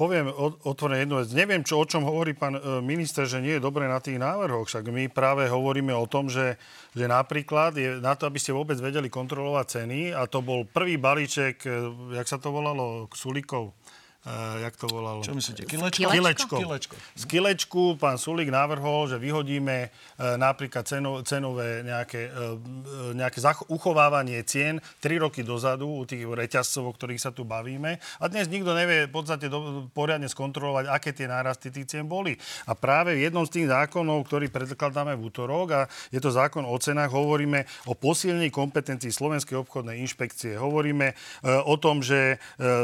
[0.01, 0.33] Poviem
[0.65, 1.29] otvorene jednu vec.
[1.37, 4.65] Neviem, čo, o čom hovorí pán e, minister, že nie je dobré na tých návrhoch.
[4.65, 6.57] Však my práve hovoríme o tom, že,
[6.97, 10.97] že napríklad je na to, aby ste vôbec vedeli kontrolovať ceny, a to bol prvý
[10.97, 13.77] balíček, e, jak sa to volalo, Sulíkov.
[14.21, 15.25] Uh, jak to volalo?
[15.25, 15.65] Čo myslíte?
[15.65, 16.13] Kilečko?
[16.13, 16.57] Kilečko.
[16.61, 16.95] Kilečko.
[17.17, 19.89] Z kilečku pán Sulík navrhol, že vyhodíme e,
[20.37, 26.85] napríklad ceno, cenové nejaké, e, nejaké zach- uchovávanie cien 3 roky dozadu u tých reťazcov,
[26.85, 27.97] o ktorých sa tu bavíme.
[28.21, 32.37] A dnes nikto nevie v podstate do, poriadne skontrolovať, aké tie nárasty tých cien boli.
[32.69, 35.81] A práve v jednom z tých zákonov, ktorý predkladáme v útorok, a
[36.13, 40.61] je to zákon o cenách, hovoríme o posilnení kompetencií Slovenskej obchodnej inšpekcie.
[40.61, 41.17] Hovoríme
[41.65, 42.37] o tom, že,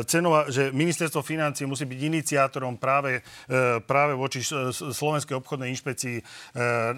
[0.09, 6.16] cenová, že ministerstvo financie musí byť iniciátorom práve, e, práve voči s- Slovenskej obchodnej inšpekcii,
[6.16, 6.22] e,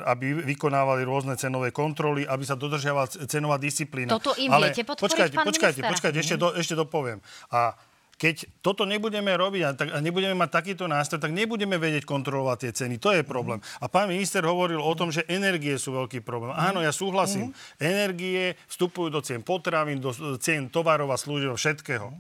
[0.05, 4.13] aby vykonávali rôzne cenové kontroly, aby sa dodržiavala cenová disciplína.
[4.13, 5.93] Toto im viete podporiť, počkajte, pán počkajte, minister?
[5.97, 7.25] počkajte, ešte, do, ešte dopoviem.
[7.49, 7.73] A
[8.19, 12.57] keď toto nebudeme robiť a, tak, a nebudeme mať takýto nástroj, tak nebudeme vedieť kontrolovať
[12.67, 12.99] tie ceny.
[12.99, 13.63] To je problém.
[13.79, 16.51] A pán minister hovoril o tom, že energie sú veľký problém.
[16.59, 17.55] Áno, ja súhlasím.
[17.79, 20.11] Energie vstupujú do cien potravín, do
[20.43, 22.11] cien tovarov a služieb, všetkého.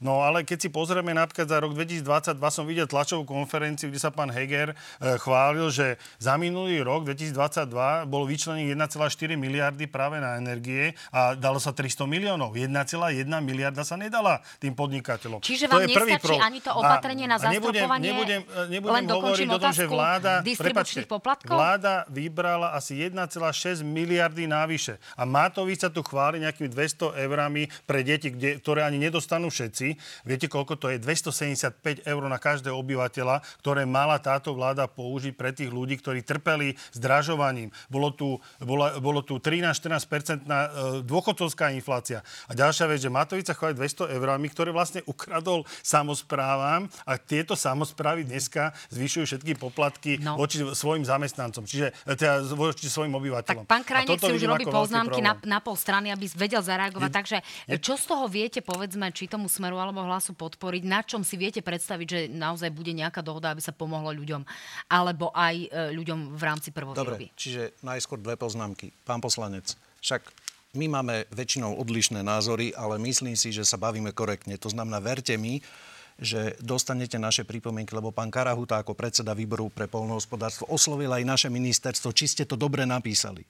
[0.00, 4.08] No ale keď si pozrieme napríklad za rok 2022, som videl tlačovú konferenciu, kde sa
[4.08, 4.74] pán Heger e,
[5.20, 11.60] chválil, že za minulý rok 2022 bolo vyčlených 1,4 miliardy práve na energie a dalo
[11.60, 12.56] sa 300 miliónov.
[12.56, 12.72] 1,1
[13.44, 15.44] miliarda sa nedala tým podnikateľom.
[15.44, 16.48] Čiže To vám je prvý nestačí problém.
[16.48, 18.08] ani to opatrenie na a nebudem, zastropovanie?
[18.08, 18.40] nebudem,
[18.72, 20.32] nebudem Len dokončím hovoriť o tom, že vláda...
[21.04, 21.52] poplatkov?
[21.52, 24.96] Vláda vybrala asi 1,6 miliardy návyše.
[25.12, 29.89] A Matovič sa tu chváli nejakými 200 eurami pre deti, kde, ktoré ani nedostanú všetci.
[30.22, 31.02] Viete, koľko to je?
[31.02, 36.78] 275 eur na každého obyvateľa, ktoré mala táto vláda použiť pre tých ľudí, ktorí trpeli
[36.94, 37.74] zdražovaním.
[37.90, 40.68] Bolo tu, bola, bolo tu 13-14% na e,
[41.02, 42.22] dôchodcovská inflácia.
[42.46, 47.58] A ďalšia vec, že Matovič sa chváli 200 eurami, ktoré vlastne ukradol samozprávam a tieto
[47.58, 50.36] samozprávy dneska zvyšujú všetky poplatky No.
[50.36, 53.64] voči svojim zamestnancom, čiže e, teda voči svojim obyvateľom.
[53.64, 57.10] Tak pán toto si už robí poznámky na, na pol strany, aby vedel zareagovať.
[57.10, 57.36] Takže
[57.80, 60.82] čo z toho viete, povedzme, či tomu smeru alebo hlasu podporiť?
[60.84, 64.44] Na čom si viete predstaviť, že naozaj bude nejaká dohoda, aby sa pomohlo ľuďom?
[64.92, 65.66] Alebo aj e,
[65.96, 67.32] ľuďom v rámci prvovýroby?
[67.32, 68.92] Dobre, čiže najskôr dve poznámky.
[69.08, 69.74] Pán poslanec,
[70.04, 70.28] však
[70.78, 74.54] my máme väčšinou odlišné názory, ale myslím si, že sa bavíme korektne.
[74.62, 75.58] To znamená, verte mi,
[76.20, 81.48] že dostanete naše pripomienky, lebo pán Karahuta ako predseda výboru pre polnohospodárstvo oslovil aj naše
[81.48, 83.42] ministerstvo, či ste to dobre napísali.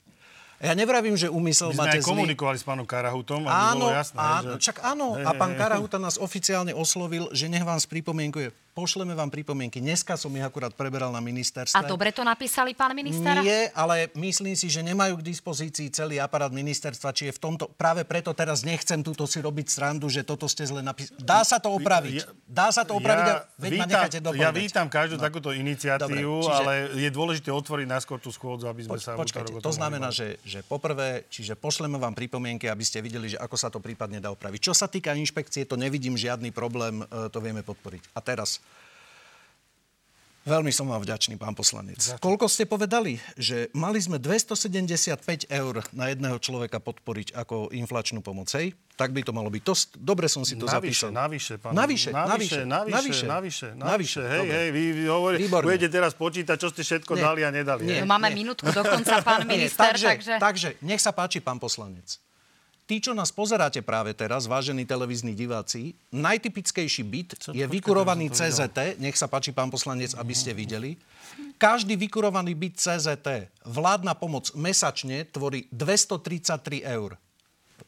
[0.61, 2.13] Ja nevravím, že úmysel My máte zlý.
[2.13, 4.17] komunikovali s pánom Karahutom, aby Áno, bolo jasné.
[4.21, 4.61] áno, že...
[4.61, 5.17] čak áno.
[5.17, 5.57] Hej, A pán.
[5.57, 8.53] Karahuta nás oficiálne oslovil, že nech vám spripomienkuje.
[8.71, 9.83] Pošleme vám pripomienky.
[9.83, 11.75] Dneska som ich akurát preberal na ministerstve.
[11.75, 13.35] A dobre to napísali, pán minister?
[13.43, 17.67] Nie, ale myslím si, že nemajú k dispozícii celý aparát ministerstva, či je v tomto...
[17.75, 21.19] Práve preto teraz nechcem túto si robiť srandu, že toto ste zle napísali.
[21.19, 22.23] Dá sa to opraviť.
[22.47, 24.47] Dá sa to opraviť, ja veď ma vítam, necháte dopovedať.
[24.47, 25.23] ja vítam každú no.
[25.23, 29.19] takúto iniciatívu, Dobre, čiže- ale je dôležité otvoriť najskôr tú schôdzu, aby sme Poč, sa
[29.19, 33.55] počkajte, to znamená, že, že poprvé, čiže pošleme vám pripomienky, aby ste videli, že ako
[33.59, 34.71] sa to prípadne dá opraviť.
[34.71, 38.15] Čo sa týka inšpekcie, to nevidím žiadny problém, e, to vieme podporiť.
[38.15, 38.63] A teraz,
[40.41, 42.01] Veľmi som vám vďačný, pán poslanec.
[42.01, 42.17] Ďakujem.
[42.17, 43.21] Koľko ste povedali?
[43.37, 48.73] Že mali sme 275 eur na jedného človeka podporiť ako inflačnú pomoc, hej?
[48.97, 49.61] Tak by to malo byť.
[49.61, 51.09] To, dobre som si to navyše, zapísal.
[51.13, 51.77] Navyše, pán.
[51.77, 54.21] Navyše, navyše, navyše, navyše, navyše, navyše.
[54.25, 57.81] Hej, hej, vy, vy hovorí, budete teraz počítať, čo ste všetko nie, dali a nedali.
[57.85, 58.41] Nie, no, máme nie.
[58.41, 60.33] minútku dokonca, pán minister, takže, takže...
[60.41, 62.17] Takže, nech sa páči, pán poslanec
[62.91, 68.99] tí, čo nás pozeráte práve teraz, vážení televízni diváci, najtypickejší byt čo, je vykurovaný CZT.
[68.99, 70.99] Nech sa páči, pán poslanec, aby ste videli.
[71.55, 77.15] Každý vykurovaný byt CZT, vládna pomoc mesačne tvorí 233 eur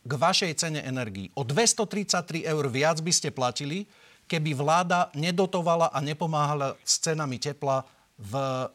[0.07, 1.27] k vašej cene energii.
[1.35, 3.83] O 233 eur viac by ste platili,
[4.31, 7.83] keby vláda nedotovala a nepomáhala s cenami tepla
[8.15, 8.65] v e,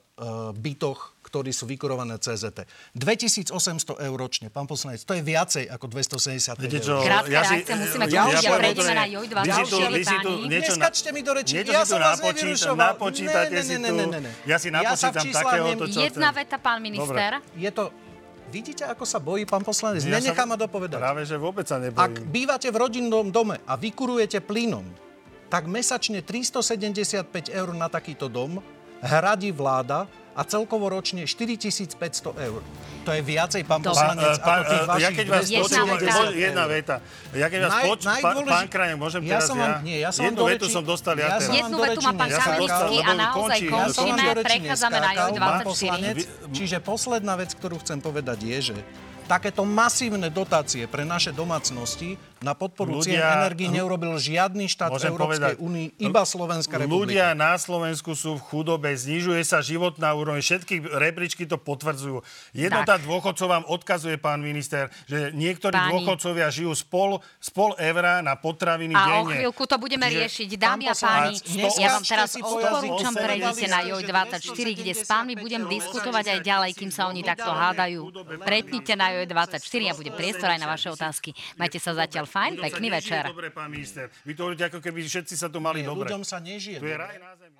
[0.52, 2.64] bytoch ktorí sú vykurované CZT.
[2.96, 3.52] 2800
[4.08, 7.04] eur ročne, pán poslanec, to je viacej ako 270 eur.
[7.04, 11.60] Krátke ja reakcie musíme ja, ja, prejdeme na JOJ 24 niečo Neskačte mi do reči.
[11.60, 12.96] Niečo ja som vás nevyrušoval.
[12.96, 13.94] Napočítate si tu.
[14.48, 15.98] Ja si napočítam takéhoto, čo...
[16.00, 17.44] Jedna veta, pán minister.
[17.54, 17.92] Je to
[18.48, 20.00] Vidíte, ako sa bojí pán poslanec?
[20.08, 20.96] Ja Nenechá ma dopovedať.
[20.96, 22.00] Práve, že vôbec sa nebojím.
[22.00, 24.88] Ak bývate v rodinnom dome a vykurujete plynom,
[25.52, 28.64] tak mesačne 375 eur na takýto dom
[29.04, 30.08] hradí vláda
[30.38, 31.98] a celkovo ročne 4500
[32.38, 32.62] eur.
[33.02, 35.98] To je viacej, pán poslanec, pán, ako tých vašich ja keď vás počúvam,
[36.30, 36.96] jedna veta.
[37.34, 38.52] Ja keď vás poč- najdôlež...
[38.54, 41.26] pán Krajek, môžem ja teraz som vám, nie, ja som jednu vetu som dostal ja,
[41.26, 41.50] teraz.
[41.50, 46.54] Jednu vetu má pán Kamenický a naozaj končíme, prechádzame na JOJ 24.
[46.54, 48.76] Čiže posledná vec, ktorú chcem povedať je, že
[49.26, 55.58] takéto masívne dotácie pre naše domácnosti na podporu ľudia, cien energii neurobil žiadny štát Európskej
[55.58, 57.02] únii, iba Slovenská republika.
[57.10, 62.22] Ľudia na Slovensku sú v chudobe, znižuje sa životná úroveň, všetky rebríčky to potvrdzujú.
[62.54, 63.10] Jednota tak.
[63.10, 65.90] dôchodcov vám odkazuje, pán minister, že niektorí Páni.
[65.98, 67.10] dôchodcovia žijú z pol,
[67.42, 69.18] z pol evra na potraviny a denne.
[69.18, 70.48] A o chvíľku to budeme Čiže, riešiť.
[70.54, 71.34] Dámy a páni,
[71.82, 76.90] ja vám teraz odporúčam, prejdite na JOJ24, kde s pánmi budem diskutovať aj ďalej, kým
[76.94, 78.14] sa oni takto hádajú.
[78.46, 81.34] Pretnite na JOJ24 a bude priestor aj na vaše otázky.
[81.58, 83.22] Majte sa zatiaľ fajn, ľuďom pekný večer.
[83.24, 84.12] Dobre, pán minister.
[84.22, 86.06] Vy to hovoríte, ako keby všetci sa tu mali Nie, dobre.
[86.06, 86.78] ľuďom sa nežije.
[86.78, 87.56] Tu je raj na zemi.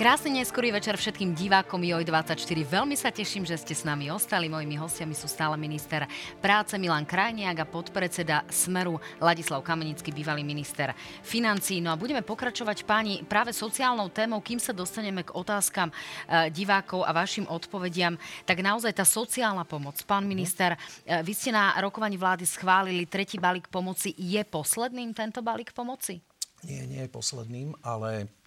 [0.00, 2.48] Krásny neskorý večer všetkým divákom JOJ24.
[2.64, 4.48] Veľmi sa teším, že ste s nami ostali.
[4.48, 6.08] Mojimi hostiami sú stále minister
[6.40, 11.84] práce Milan Krajniak a podpredseda Smeru Ladislav Kamenický, bývalý minister financí.
[11.84, 17.04] No a budeme pokračovať páni práve sociálnou témou, kým sa dostaneme k otázkam e, divákov
[17.04, 18.16] a vašim odpovediam.
[18.48, 20.00] Tak naozaj tá sociálna pomoc.
[20.08, 24.16] Pán minister, e, vy ste na rokovaní vlády schválili tretí balík pomoci.
[24.16, 26.24] Je posledným tento balík pomoci?
[26.64, 28.39] Nie, nie je posledným, ale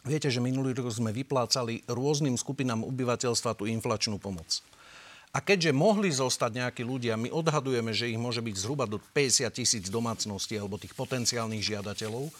[0.00, 4.64] Viete, že minulý rok sme vyplácali rôznym skupinám obyvateľstva tú inflačnú pomoc.
[5.30, 9.46] A keďže mohli zostať nejakí ľudia, my odhadujeme, že ich môže byť zhruba do 50
[9.54, 12.34] tisíc domácností alebo tých potenciálnych žiadateľov,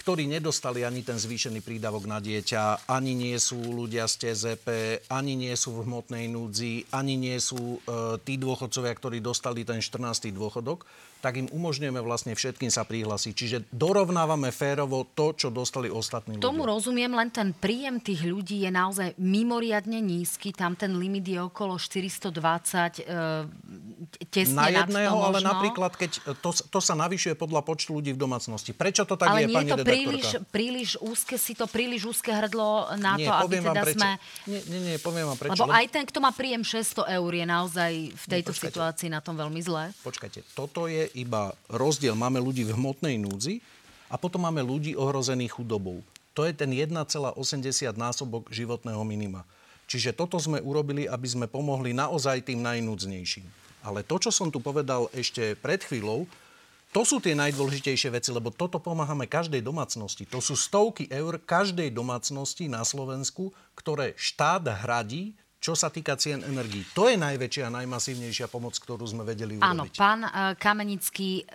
[0.00, 4.66] ktorí nedostali ani ten zvýšený prídavok na dieťa, ani nie sú ľudia z TZP,
[5.12, 9.84] ani nie sú v hmotnej núdzi, ani nie sú e, tí dôchodcovia, ktorí dostali ten
[9.84, 10.32] 14.
[10.32, 10.88] dôchodok,
[11.22, 13.32] tak im umožňujeme vlastne všetkým sa prihlásiť.
[13.32, 16.50] Čiže dorovnávame férovo to, čo dostali ostatní ľudia.
[16.50, 20.50] Tomu rozumiem, len ten príjem tých ľudí je naozaj mimoriadne nízky.
[20.50, 23.14] Tam ten limit je okolo 420 e,
[24.34, 28.74] tesne Na jedného, ale napríklad, keď to, to sa navyšuje podľa počtu ľudí v domácnosti.
[28.74, 32.98] Prečo to tak ale je, pani to príliš, príliš úzke, si to príliš úzke hrdlo
[32.98, 34.10] na nie, to, aby teda sme...
[34.50, 35.54] Nie, nie, nie, poviem vám prečo.
[35.54, 39.22] Lebo aj ten, kto má príjem 600 eur, je naozaj v tejto nie, situácii na
[39.22, 39.94] tom veľmi zle.
[40.02, 42.16] Počkajte, toto je iba rozdiel.
[42.16, 43.60] Máme ľudí v hmotnej núdzi
[44.12, 46.04] a potom máme ľudí ohrozených chudobou.
[46.32, 47.36] To je ten 1,80
[47.96, 49.44] násobok životného minima.
[49.84, 53.44] Čiže toto sme urobili, aby sme pomohli naozaj tým najnúdznejším.
[53.84, 56.24] Ale to, čo som tu povedal ešte pred chvíľou,
[56.92, 60.28] to sú tie najdôležitejšie veci, lebo toto pomáhame každej domácnosti.
[60.28, 65.32] To sú stovky eur každej domácnosti na Slovensku, ktoré štát hradí
[65.62, 66.82] čo sa týka cien energií.
[66.90, 69.70] To je najväčšia a najmasívnejšia pomoc, ktorú sme vedeli urobiť.
[69.70, 71.46] Áno, pán uh, Kamenický,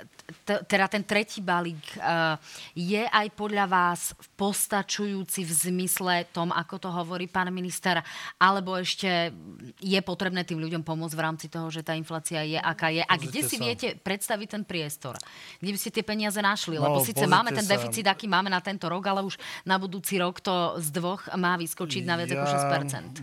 [0.48, 2.40] t- teda ten tretí balík uh,
[2.72, 8.00] je aj podľa vás postačujúci v zmysle tom, ako to hovorí pán minister,
[8.40, 9.36] alebo ešte
[9.84, 13.04] je potrebné tým ľuďom pomôcť v rámci toho, že tá inflácia je, aká je.
[13.04, 13.64] A kde si sa.
[13.68, 15.20] viete predstaviť ten priestor?
[15.60, 16.80] Kde by ste tie peniaze našli?
[16.80, 19.36] No, Lebo síce máme ten deficit, aký máme na tento rok, ale už
[19.68, 22.48] na budúci rok to z dvoch má vyskočiť na viac ja ako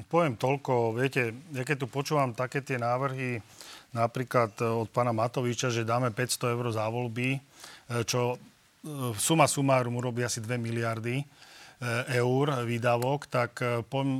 [0.05, 0.13] 6%.
[0.13, 3.43] Poviem toľko, viete, ja keď tu počúvam také tie návrhy,
[3.95, 7.41] napríklad e, od pána Matoviča, že dáme 500 eur za voľby, e,
[8.05, 8.37] čo e,
[9.17, 11.25] suma sumárum urobí asi 2 miliardy,
[12.17, 13.61] eur výdavok, tak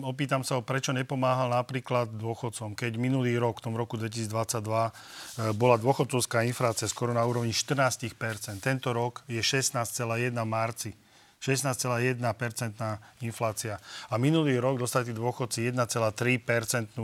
[0.05, 2.77] opýtam sa prečo nepomáhal napríklad dôchodcom.
[2.77, 8.11] Keď minulý rok, v tom roku 2022, bola dôchodcovská inflácia skoro na úrovni 14%.
[8.61, 9.81] Tento rok je 16,1
[10.45, 10.93] marci.
[11.45, 12.25] 16,1%
[13.21, 13.77] inflácia.
[14.09, 16.97] A minulý rok dostali dôchodci 1,3%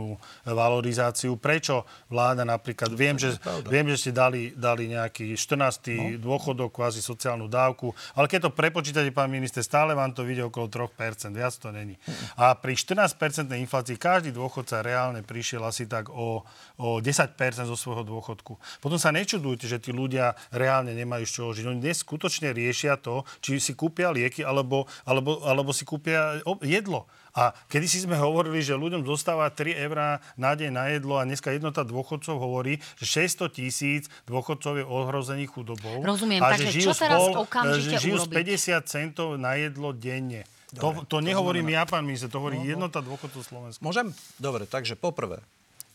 [0.49, 1.37] valorizáciu.
[1.37, 3.37] Prečo vláda napríklad, viem, že,
[3.69, 5.93] viem, že ste dali, dali nejaký 14.
[5.93, 6.17] No.
[6.17, 10.65] dôchodok, kvázi sociálnu dávku, ale keď to prepočítate, pán minister, stále vám to vyjde okolo
[10.65, 11.93] 3%, viac to není.
[12.33, 16.41] A pri 14% inflácii každý dôchodca reálne prišiel asi tak o,
[16.81, 17.37] o 10%
[17.69, 18.57] zo svojho dôchodku.
[18.81, 21.65] Potom sa nečudujte, že tí ľudia reálne nemajú z čoho žiť.
[21.69, 26.39] Oni dnes skutočne riešia to, či si kúpia liek lieky alebo, alebo, alebo si kúpia
[26.63, 27.11] jedlo.
[27.35, 31.27] A kedy si sme hovorili, že ľuďom zostáva 3 eurá na deň na jedlo a
[31.27, 35.99] dneska jednota dôchodcov hovorí, že 600 tisíc dôchodcov je ohrozených chudobou.
[36.03, 38.55] Rozumiem, a takže že čo teraz spol, okamžite že žijú urobiť?
[38.55, 40.43] z 50 centov na jedlo denne.
[40.71, 42.71] Dobre, to, to nehovorím ja, pán minister, to hovorí no, no.
[42.71, 43.83] jednota dôchodcov Slovenska.
[43.83, 44.11] Môžem?
[44.39, 45.43] Dobre, takže poprvé,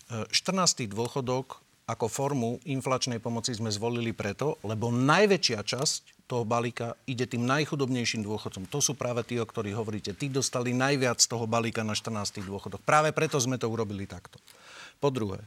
[0.09, 0.32] 14.
[0.32, 7.30] E, dôchodok ako formu inflačnej pomoci sme zvolili preto, lebo najväčšia časť toho balíka ide
[7.30, 8.66] tým najchudobnejším dôchodcom.
[8.74, 10.11] To sú práve tí, o ktorých hovoríte.
[10.18, 12.43] Tí dostali najviac z toho balíka na 14.
[12.43, 12.82] dôchodok.
[12.82, 14.43] Práve preto sme to urobili takto.
[14.99, 15.39] Po druhé,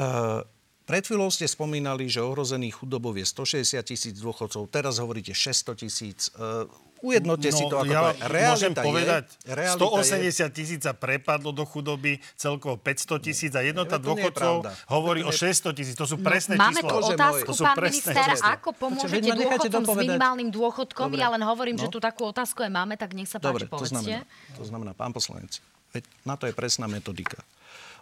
[0.00, 0.40] uh,
[0.86, 6.30] pred chvíľou ste spomínali, že ohrozených chudobov je 160 tisíc dôchodcov, teraz hovoríte 600 tisíc.
[6.38, 6.70] Uh,
[7.02, 8.46] ujednote no, si to, ako ja to je.
[8.46, 14.62] Môžem povedať, je, 180 tisíc sa prepadlo do chudoby, celkovo 500 tisíc a jednota dôchodcov
[14.86, 15.94] hovorí o 600 tisíc.
[15.98, 16.86] To sú no, presné máme čísla.
[16.86, 18.14] Máme tu otázku, to pán minister,
[18.46, 21.08] ako pomôžete dôchodcom s minimálnym dôchodkom?
[21.10, 21.18] Dobre.
[21.18, 21.82] Ja len hovorím, no.
[21.82, 23.90] že tu takú otázku aj máme, tak nech sa páči, Dobre, povedzte.
[23.90, 24.22] To znamená,
[24.54, 25.58] to znamená, pán poslanec,
[25.90, 27.42] veď na to je presná metodika.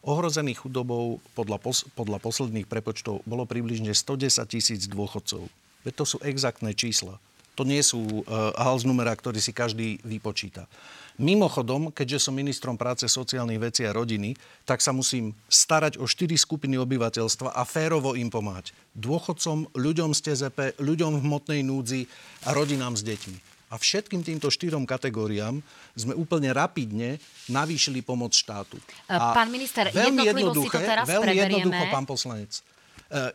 [0.04, 5.48] Ohrozených chudobou podľa, pos- podľa posledných prepočtov bolo približne 110 tisíc dôchodcov.
[5.84, 7.16] Veď to sú exaktné čísla.
[7.54, 10.66] To nie sú uh, hals numera, ktorý si každý vypočíta.
[11.14, 14.34] Mimochodom, keďže som ministrom práce, sociálnych vecí a rodiny,
[14.66, 18.74] tak sa musím starať o štyri skupiny obyvateľstva a férovo im pomáhať.
[18.98, 22.10] Dôchodcom, ľuďom z TZP, ľuďom v hmotnej núdzi
[22.42, 23.53] a rodinám s deťmi.
[23.72, 25.58] A všetkým týmto štyrom kategóriám
[25.96, 28.76] sme úplne rapidne navýšili pomoc štátu.
[29.08, 31.50] E, a pán minister, veľmi jednoducho si to teraz Veľmi preberieme.
[31.58, 32.52] jednoducho, pán poslanec.
[32.54, 32.62] E,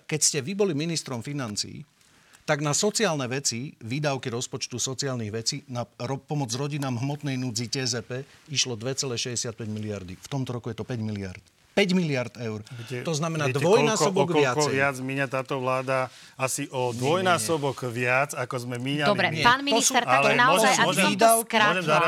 [0.07, 1.84] keď ste vy boli ministrom financií,
[2.49, 8.25] tak na sociálne veci, výdavky rozpočtu sociálnych vecí, na ro- pomoc rodinám hmotnej núdzi TZP
[8.49, 10.17] išlo 2,65 miliardy.
[10.17, 11.41] V tomto roku je to 5 miliard.
[11.80, 12.59] 5 miliard eur.
[12.75, 14.71] Viete, to znamená viete, dvojnásobok koľko, viacej.
[14.75, 16.11] viac míňa táto vláda?
[16.36, 17.95] Asi o dvojnásobok nie, nie.
[18.03, 19.07] viac, ako sme míňali.
[19.07, 19.43] Dobre, nie.
[19.43, 21.99] pán minister, tak naozaj, aby som to skrátila.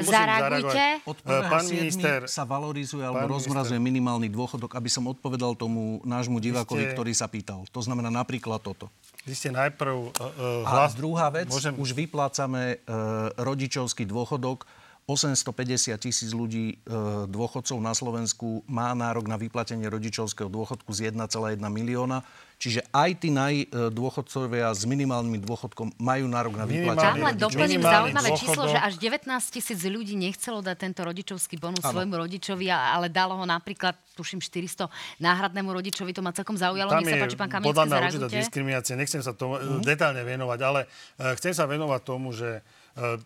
[0.00, 0.84] Zareagujte.
[1.04, 1.76] Od 1.
[1.76, 6.92] minister sa valorizuje alebo rozmrazuje minimálny dôchodok, aby som odpovedal tomu nášmu divákovi, ste...
[6.96, 7.68] ktorý sa pýtal.
[7.68, 8.88] To znamená napríklad toto.
[9.28, 10.16] Vy ste najprv...
[10.16, 10.96] Uh, hlas...
[10.96, 11.76] A druhá vec, Môžem...
[11.76, 14.64] už vyplácame uh, rodičovský dôchodok
[15.06, 16.96] 850 tisíc ľudí, e,
[17.30, 22.26] dôchodcov na Slovensku má nárok na vyplatenie rodičovského dôchodku z 1,1 milióna.
[22.56, 27.06] Čiže aj tí najdôchodcovia s minimálnym dôchodkom majú nárok na vyplatenie.
[27.06, 28.42] Tam len doplním zaujímavé dôchodok.
[28.42, 31.92] číslo, že až 19 tisíc ľudí nechcelo dať tento rodičovský bonus ano.
[31.94, 34.90] svojmu rodičovi, ale dalo ho napríklad, tuším, 400
[35.22, 36.16] náhradnému rodičovi.
[36.16, 36.90] To ma celkom zaujalo.
[36.90, 38.94] Tam Nech sa páči, pán Kamiecký, podľa mňa určitá diskriminácia.
[38.98, 39.84] Nechcem sa to uh-huh.
[39.84, 42.64] detálne venovať, ale uh, chcem sa venovať tomu, že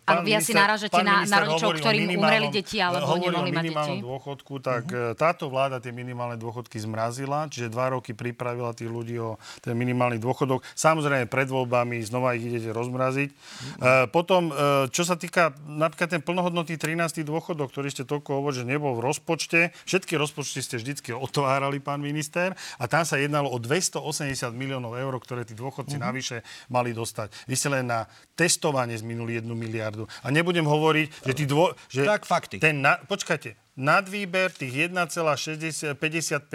[0.02, 3.94] Pán vy asi náražete na, na rodičov, ktorým umreli deti alebo nemohli mať deti.
[4.02, 5.14] dôchodku, tak uh-huh.
[5.14, 10.18] táto vláda tie minimálne dôchodky zmrazila, čiže dva roky pripravila tých ľudí o ten minimálny
[10.18, 10.66] dôchodok.
[10.74, 13.30] Samozrejme pred voľbami znova ich idete rozmraziť.
[13.30, 14.10] Uh-huh.
[14.10, 17.22] potom, uh, čo sa týka napríklad ten plnohodnotný 13.
[17.22, 19.70] dôchodok, ktorý ste toľko hovorili, že nebol v rozpočte.
[19.86, 24.02] Všetky rozpočty ste vždycky otvárali, pán minister, a tam sa jednalo o 280
[24.50, 26.10] miliónov eur, ktoré tí dôchodci uh-huh.
[26.10, 27.46] navyše mali dostať.
[27.46, 30.08] Vy ste len na testovanie zminuli jednu miliardu.
[30.24, 32.56] A nebudem hovoriť, že, tí dvo, že tak fakty.
[32.56, 35.96] ten na, počkajte, nadvýber tých 1,55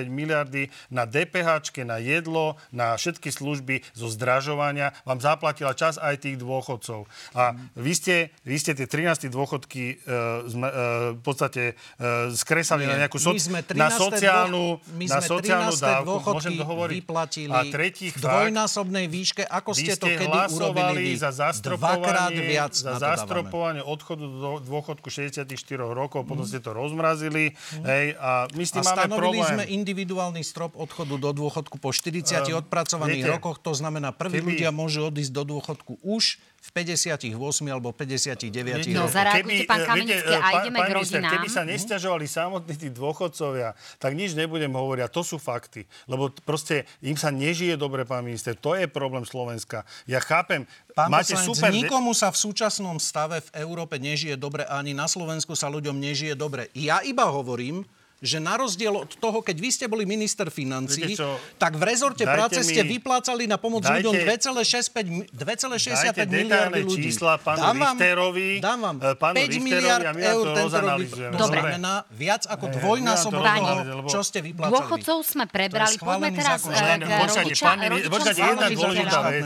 [0.05, 6.37] miliardy na DPH, na jedlo, na všetky služby zo zdražovania vám zaplatila čas aj tých
[6.37, 7.09] dôchodcov.
[7.33, 8.15] A vy ste,
[8.45, 9.97] vy ste tie 13 dôchodky
[10.45, 13.33] zme, uh, v podstate uh, skresali Nie, na nejakú so,
[13.73, 16.21] na sociálnu, my na sociálnu dávku.
[16.21, 16.95] Môžem to hovoriť.
[17.01, 21.23] vyplatili a tretích v dvojnásobnej výške, ako ste to kedy urobili vy.
[21.25, 25.47] za zastropovanie, viac za zastropovanie odchodu do dôchodku 64
[25.79, 26.51] rokov, potom mm.
[26.51, 27.43] ste to rozmrali zmrazili.
[27.81, 29.47] Hej, a my s tým a máme problém.
[29.47, 33.57] sme individuálny strop odchodu do dôchodku po 40 uh, odpracovaných viete, rokoch.
[33.63, 34.47] To znamená, prví keby...
[34.59, 37.37] ľudia môžu odísť do dôchodku už v v 58
[37.69, 41.31] alebo 59 No, zareagujte, pán Kamenický, a ideme pán k rodinám.
[41.37, 45.05] Keby sa nesťažovali samotní tí dôchodcovia, tak nič nebudem hovoriť.
[45.05, 45.85] A to sú fakty.
[46.09, 48.57] Lebo proste im sa nežije dobre, pán minister.
[48.57, 49.85] To je problém Slovenska.
[50.09, 50.65] Ja chápem,
[50.97, 51.69] Pán máte poslanec, super...
[51.69, 56.33] nikomu sa v súčasnom stave v Európe nežije dobre, ani na Slovensku sa ľuďom nežije
[56.33, 56.71] dobre.
[56.73, 57.85] Ja iba hovorím,
[58.17, 61.13] že na rozdiel od toho, keď vy ste boli minister financí,
[61.55, 66.15] tak v rezorte Dajte práce mi- ste vyplácali na pomoc dajte- ľuďom 2,65 mi- 2,65
[66.15, 67.03] Dajte miliardy ľudí.
[67.05, 70.77] čísla pánu Dám vám- Richterovi, Dám vám e, pánu 5 Richterovi miliard eur to tento
[70.77, 70.99] rok.
[71.05, 71.59] To Dobre.
[71.59, 73.73] znamená viac ako hej, dvojnásobok to toho,
[74.07, 74.73] čo ste vyplácali.
[74.73, 75.95] Dôchodcov sme prebrali.
[75.95, 77.03] Poďme teraz eh,
[78.05, 79.43] Počkajte, jedna dôležitá vec.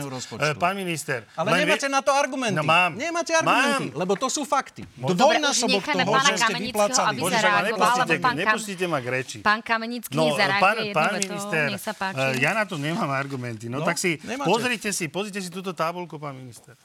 [0.56, 1.26] Pán minister.
[1.34, 2.56] Ale nemáte na to argumenty.
[2.56, 2.94] No mám.
[2.94, 4.84] Nemáte argumenty, lebo to sú fakty.
[4.94, 7.06] Dobre, už Dvojnásobok necháme toho, pána čo ste Kamenického, vyplácali.
[7.06, 9.38] aby Bože, ma zareagoval, nepustíte, lebo pán nepustíte ma k reči.
[9.40, 11.32] Pán Kamenický No, zareaguje pán, pán vetou.
[11.32, 12.20] minister, Nech sa páči.
[12.20, 13.66] eh, ja na to nemám argumenty.
[13.66, 14.44] No, No, tak si nemáte.
[14.46, 16.76] pozrite si, pozrite si túto tabulku, pán minister.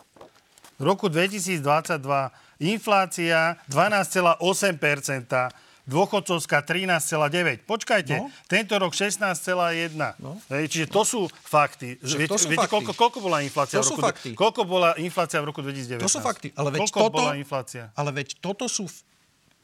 [0.73, 1.59] V roku 2022
[2.57, 5.51] inflácia 12,8%,
[5.85, 7.61] dôchodcovská 13,9.
[7.63, 8.33] Počkajte, No.
[8.45, 10.17] tento rok 16,1.
[10.17, 10.41] No.
[10.49, 12.01] Čiže to sú fakty.
[12.01, 12.73] Že Viete, to sú viete fakty.
[12.73, 14.29] Koľko, koľko bola inflácia To v sú roku, fakty.
[14.33, 16.01] koľko bola inflácia v roku 2019?
[16.01, 16.49] To sú fakty.
[16.51, 17.83] Ale veď koľko toto, bola inflácia?
[17.93, 18.83] Ale veď toto sú...
[18.83, 18.97] V,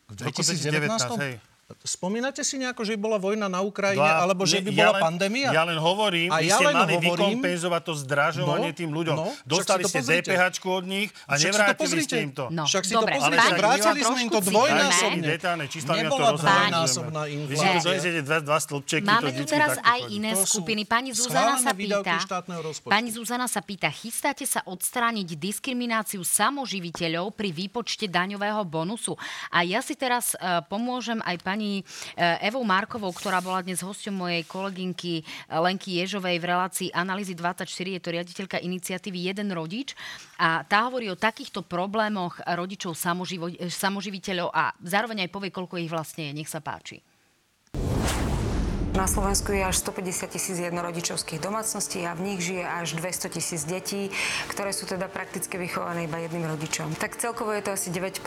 [0.08, 1.26] v V roku 2019, 2019?
[1.26, 1.34] hej.
[1.78, 5.02] Spomínate si nejako, že bola vojna na Ukrajine, Dva- alebo že by ne- bola len,
[5.02, 5.50] pandémia?
[5.50, 8.92] Ja len hovorím, A vy ja ste len mali hovorím- vykompenzovať to zdražovanie No, tým
[8.92, 9.16] ľuďom.
[9.16, 10.22] no, Dostali to ste.
[10.22, 12.46] DPH od nich a Však si to nevrátili ste im to.
[12.50, 15.26] No, Však si dobre, to pozrite, páni, vrátili sme im to dvojnásobne.
[15.28, 16.50] Detálne čísla mi to Nebola rozhodnú.
[16.52, 17.84] dvojnásobná Vy si tu inflácia.
[17.84, 20.82] donesete dva, dva stĺpčeky, to Máme tu teraz aj iné To skupiny.
[20.84, 22.18] Pani Zuzana sa pýta,
[22.84, 29.14] pani Zuzana sa pýta, chystáte sa odstrániť diskrimináciu samoživiteľov pri výpočte daňového bonusu?
[29.50, 31.84] A ja si teraz e, pomôžem aj pani e,
[32.42, 37.68] Evou Markovou, ktorá bola dnes hosťom mojej kolegynky e, Lenky Ježovej v relácii Analýzy 24,
[37.68, 39.94] je to riaditeľka iniciatívy Jeden rodič.
[40.42, 45.92] A tá hovorí o takýchto problémoch rodičov e, samoživiteľov a zároveň aj povie, koľko ich
[45.92, 46.38] vlastne je.
[46.42, 47.11] Nech sa páči.
[49.02, 53.66] Na Slovensku je až 150 tisíc jednorodičovských domácností a v nich žije až 200 tisíc
[53.66, 54.14] detí,
[54.46, 56.94] ktoré sú teda prakticky vychované iba jedným rodičom.
[57.02, 58.22] Tak celkovo je to asi 9%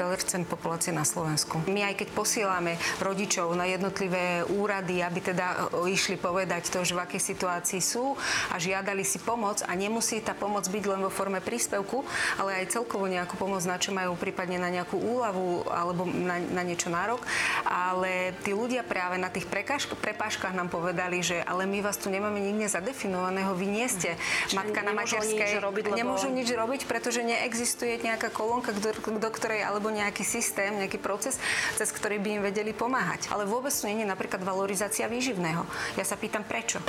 [0.51, 1.63] populácie na Slovensku.
[1.71, 6.99] My aj keď posielame rodičov na jednotlivé úrady, aby teda o, išli povedať to, že
[6.99, 8.19] v akej situácii sú
[8.51, 12.03] a žiadali si pomoc a nemusí tá pomoc byť len vo forme príspevku,
[12.43, 16.67] ale aj celkovo nejakú pomoc, na čo majú prípadne na nejakú úľavu alebo na, na
[16.67, 17.23] niečo nárok.
[17.63, 22.09] Ale tí ľudia práve na tých prekážk- prepážkach nám povedali, že ale my vás tu
[22.09, 24.17] nemáme nikde zadefinovaného, vy nie ste
[24.53, 25.59] matka na materskej.
[25.59, 30.23] nič robiť, lebo- Nemôžu nič robiť, pretože neexistuje nejaká kolónka, do, do ktorej, alebo nejaký
[30.27, 31.41] systém, nejaký proces,
[31.79, 33.33] cez ktorý by im vedeli pomáhať.
[33.33, 35.65] Ale vôbec tu nie je napríklad valorizácia výživného.
[35.97, 36.83] Ja sa pýtam, prečo?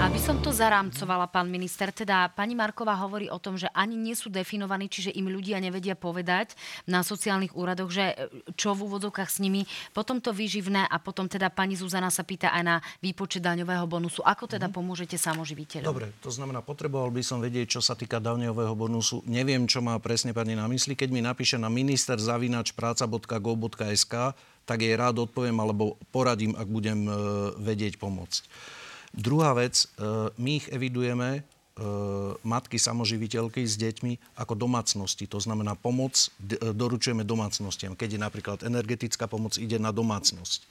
[0.00, 4.16] Aby som to zarámcovala, pán minister, teda pani Marková hovorí o tom, že ani nie
[4.16, 6.56] sú definovaní, čiže im ľudia nevedia povedať
[6.88, 8.16] na sociálnych úradoch, že
[8.56, 12.48] čo v úvodzovkách s nimi, potom to výživné a potom teda pani Zuzana sa pýta
[12.48, 14.20] aj na výpočet daňového bonusu.
[14.26, 15.86] Ako teda pomôžete samoživiteľom?
[15.86, 19.22] Dobre, to znamená, potreboval by som vedieť, čo sa týka daňového bonusu.
[19.30, 20.98] Neviem, čo má presne pani na mysli.
[20.98, 24.14] Keď mi napíše na minister zavinač práca.go.sk,
[24.70, 27.12] tak jej rád odpoviem alebo poradím, ak budem e,
[27.58, 28.46] vedieť pomôcť.
[29.10, 31.40] Druhá vec, e, my ich evidujeme, e,
[32.46, 35.26] matky samoživiteľky s deťmi ako domácnosti.
[35.26, 36.30] To znamená pomoc
[36.62, 37.98] doručujeme domácnostiam.
[37.98, 40.70] Keď je napríklad energetická pomoc, ide na domácnosť.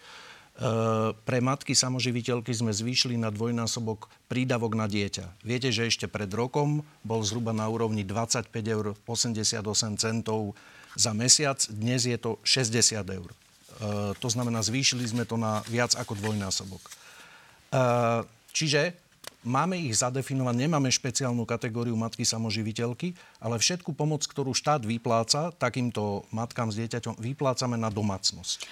[0.59, 5.39] E, Pre matky samoživiteľky sme zvýšili na dvojnásobok prídavok na dieťa.
[5.39, 9.63] Viete, že ešte pred rokom bol zhruba na úrovni 25 eur 88
[9.95, 10.59] centov
[10.99, 13.29] za mesiac, dnes je to 60 eur.
[13.31, 13.35] E,
[14.19, 16.83] To znamená, zvýšili sme to na viac ako dvojnásobok.
[16.83, 16.91] E,
[18.51, 18.91] Čiže
[19.47, 26.27] máme ich zadefinovať, nemáme špeciálnu kategóriu matky samoživiteľky, ale všetku pomoc, ktorú štát vypláca takýmto
[26.35, 28.67] matkám s dieťaťom, vyplácame na domácnosť.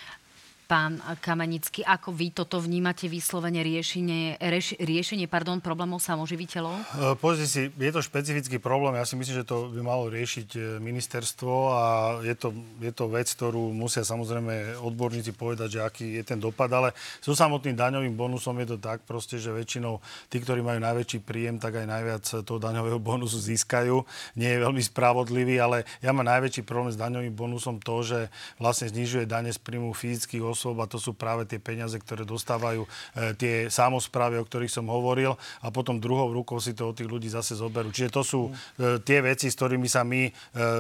[0.68, 6.76] Pán Kamenický, ako vy toto vnímate vyslovene riešenie, rieš, riešenie pardon, problémov samoživiteľov?
[6.76, 6.84] E,
[7.16, 9.00] Pozrite si, je to špecifický problém.
[9.00, 11.84] Ja si myslím, že to by malo riešiť e, ministerstvo a
[12.20, 12.52] je to,
[12.84, 16.92] je to vec, ktorú musia samozrejme odborníci povedať, že aký je ten dopad, ale
[17.24, 21.64] so samotným daňovým bonusom je to tak proste, že väčšinou tí, ktorí majú najväčší príjem,
[21.64, 24.04] tak aj najviac toho daňového bonusu získajú.
[24.36, 28.20] Nie je veľmi spravodlivý, ale ja mám najväčší problém s daňovým bonusom to, že
[28.60, 32.86] vlastne znižuje dane z príjmu fyzických osôb a to sú práve tie peniaze, ktoré dostávajú
[32.86, 32.90] e,
[33.38, 37.28] tie samozprávy, o ktorých som hovoril a potom druhou rukou si to od tých ľudí
[37.28, 37.92] zase zoberú.
[37.92, 40.32] Čiže to sú e, tie veci, s ktorými sa my e,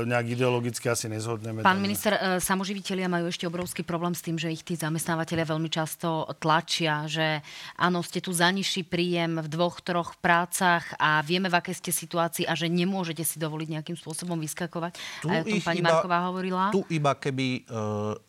[0.08, 1.66] nejak ideologicky asi nezhodneme.
[1.66, 5.68] Pán minister, e, samoživiteľia majú ešte obrovský problém s tým, že ich tí zamestnávateľia veľmi
[5.68, 7.44] často tlačia, že
[7.76, 11.92] áno, ste tu za nižší príjem v dvoch, troch prácach a vieme, v akej ste
[11.92, 14.96] situácii a že nemôžete si dovoliť nejakým spôsobom vyskakovať.
[15.26, 16.64] Tu Aj o tom pani iba, Marková hovorila.
[16.72, 17.68] Tu iba keby...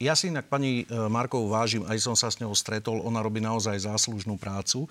[0.03, 3.87] Ja si inak pani Markovú vážim, aj som sa s ňou stretol, ona robí naozaj
[3.87, 4.91] záslužnú prácu.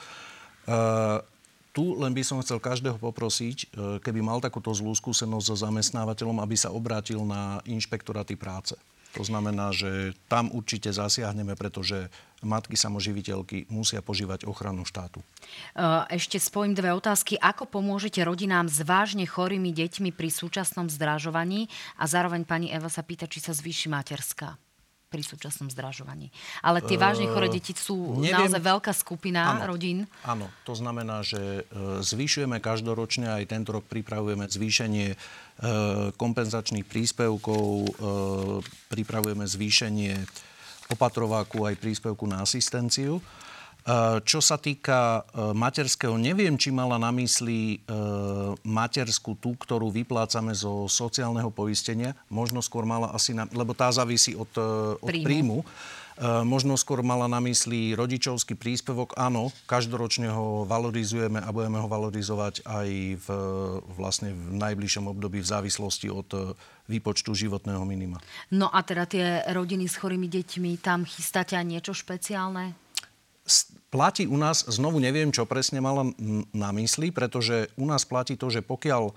[0.64, 1.20] Uh,
[1.78, 3.66] tu len by som chcel každého poprosiť, e,
[4.02, 8.74] keby mal takúto zlú skúsenosť so zamestnávateľom, aby sa obrátil na inšpektoráty práce.
[9.14, 12.10] To znamená, že tam určite zasiahneme, pretože
[12.42, 15.22] matky samoživiteľky musia požívať ochranu štátu.
[15.22, 15.26] E,
[16.18, 17.38] ešte spojím dve otázky.
[17.38, 21.70] Ako pomôžete rodinám s vážne chorými deťmi pri súčasnom zdražovaní?
[22.02, 24.58] A zároveň pani Eva sa pýta, či sa zvýši materská
[25.08, 26.28] pri súčasnom zdražovaní.
[26.60, 30.04] Ale tie vážne chore deti sú neviem, naozaj veľká skupina áno, rodín.
[30.28, 31.64] Áno, to znamená, že
[32.04, 35.16] zvyšujeme každoročne, aj tento rok pripravujeme zvýšenie
[36.20, 37.96] kompenzačných príspevkov,
[38.92, 40.14] pripravujeme zvýšenie
[40.92, 43.24] opatrováku aj príspevku na asistenciu.
[43.88, 47.96] Eh, čo sa týka eh, materského, neviem, či mala na mysli eh,
[48.68, 52.12] materskú tú, ktorú vyplácame zo sociálneho poistenia.
[52.28, 54.52] Možno skôr mala asi, na, lebo tá závisí od,
[55.00, 55.24] od príjmu.
[55.24, 55.60] príjmu.
[56.50, 59.14] Možno skôr mala na mysli rodičovský príspevok.
[59.22, 62.90] Áno, každoročne ho valorizujeme a budeme ho valorizovať aj
[63.22, 63.28] v,
[63.94, 66.58] vlastne v najbližšom období v závislosti od
[66.90, 68.18] výpočtu životného minima.
[68.50, 72.87] No a teda tie rodiny s chorými deťmi, tam chystáte aj niečo špeciálne?
[73.90, 76.12] Platí u nás, znovu neviem, čo presne mala
[76.52, 79.14] na mysli, pretože u nás platí to, že pokiaľ e,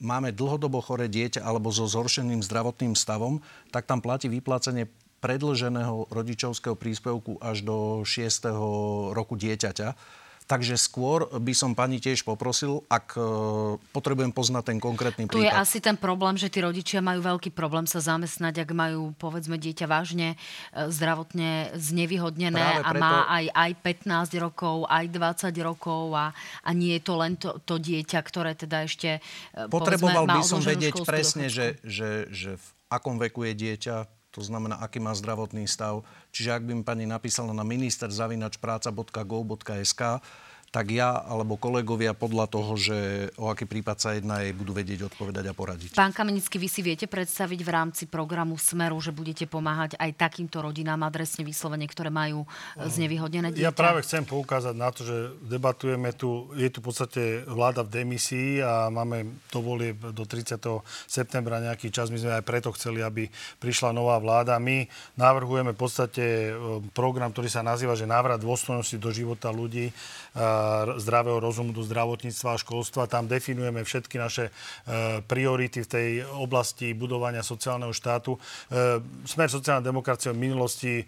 [0.00, 3.40] máme dlhodobo choré dieťa alebo so zhoršeným zdravotným stavom,
[3.72, 4.88] tak tam platí vyplácanie
[5.20, 8.48] predlženého rodičovského príspevku až do 6.
[9.12, 9.92] roku dieťaťa.
[10.50, 13.22] Takže skôr by som pani tiež poprosil, ak e,
[13.94, 15.38] potrebujem poznať ten konkrétny prípad.
[15.38, 19.14] Tu je asi ten problém, že tí rodičia majú veľký problém sa zamestnať, ak majú,
[19.14, 23.70] povedzme, dieťa vážne e, zdravotne znevýhodnené a má aj, aj
[24.10, 26.34] 15 rokov, aj 20 rokov a,
[26.66, 29.22] a nie je to len to, to dieťa, ktoré teda ešte
[29.54, 33.96] e, Potreboval povedzme, by som vedieť presne, že, že, že v akom veku je dieťa,
[34.34, 36.02] to znamená, aký má zdravotný stav.
[36.30, 40.02] Čiže ak by mi pani napísala na ministerzavinačpraca.gov.sk,
[40.70, 45.10] tak ja alebo kolegovia podľa toho, že o aký prípad sa jedná, jej budú vedieť
[45.10, 45.90] odpovedať a poradiť.
[45.98, 50.62] Pán Kamenický, vy si viete predstaviť v rámci programu Smeru, že budete pomáhať aj takýmto
[50.62, 53.66] rodinám adresne vyslovene, ktoré majú e, znevýhodnené dieťa?
[53.66, 57.90] Ja práve chcem poukázať na to, že debatujeme tu, je tu v podstate vláda v
[57.90, 60.54] demisii a máme to volie do 30.
[61.10, 62.14] septembra nejaký čas.
[62.14, 63.26] My sme aj preto chceli, aby
[63.58, 64.54] prišla nová vláda.
[64.62, 64.86] My
[65.18, 69.90] navrhujeme v podstate e, program, ktorý sa nazýva, že návrat dôstojnosti do života ľudí
[70.98, 73.10] zdravého rozumu do zdravotníctva a školstva.
[73.10, 74.52] Tam definujeme všetky naše e,
[75.24, 76.08] priority v tej
[76.38, 78.36] oblasti budovania sociálneho štátu.
[78.36, 78.40] E,
[79.26, 81.04] Smer sociálna demokracia v minulosti e,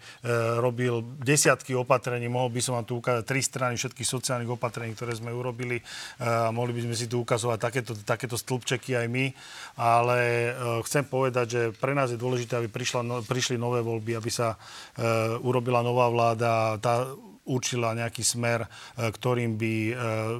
[0.59, 2.27] robil desiatky opatrení.
[2.29, 5.79] Mohol by som vám tu ukázať tri strany všetkých sociálnych opatrení, ktoré sme urobili.
[6.53, 9.25] Mohli by sme si tu ukazovať takéto, takéto stĺpčeky aj my.
[9.79, 10.19] Ale
[10.85, 14.55] chcem povedať, že pre nás je dôležité, aby prišla, no, prišli nové voľby, aby sa
[15.41, 16.77] urobila nová vláda.
[16.79, 17.07] Tá
[17.43, 18.67] určila nejaký smer, e,
[19.11, 19.93] ktorým by e,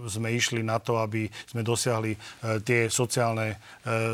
[0.08, 2.18] sme išli na to, aby sme dosiahli e,
[2.64, 3.60] tie sociálne,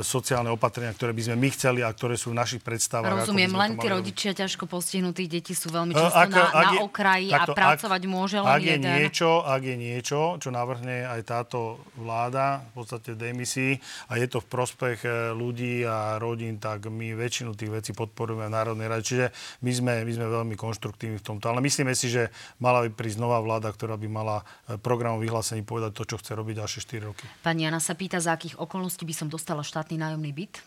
[0.01, 3.25] sociálne opatrenia, ktoré by sme my chceli a ktoré sú v našich predstavách.
[3.25, 6.85] Rozumiem, len tí rodičia ťažko postihnutých detí sú veľmi často ak, na, ak je, na
[6.85, 8.93] okraji takto, a pracovať ak, môže len ak je jeden.
[8.97, 13.77] Niečo, ak je niečo, čo navrhne aj táto vláda, v podstate demisii,
[14.09, 14.99] a je to v prospech
[15.37, 19.05] ľudí a rodín, tak my väčšinu tých vecí podporujeme v Národnej rade.
[19.05, 19.25] Čiže
[19.61, 21.45] my sme, my sme veľmi konštruktívni v tomto.
[21.51, 25.19] Ale myslíme si, že mala mala by prísť nová vláda, ktorá by mala e, programom
[25.19, 27.27] vyhlásení povedať to, čo chce robiť ďalšie 4 roky.
[27.43, 30.63] Pani Jana sa pýta, za akých okolností by som dostala štátny nájomný byt?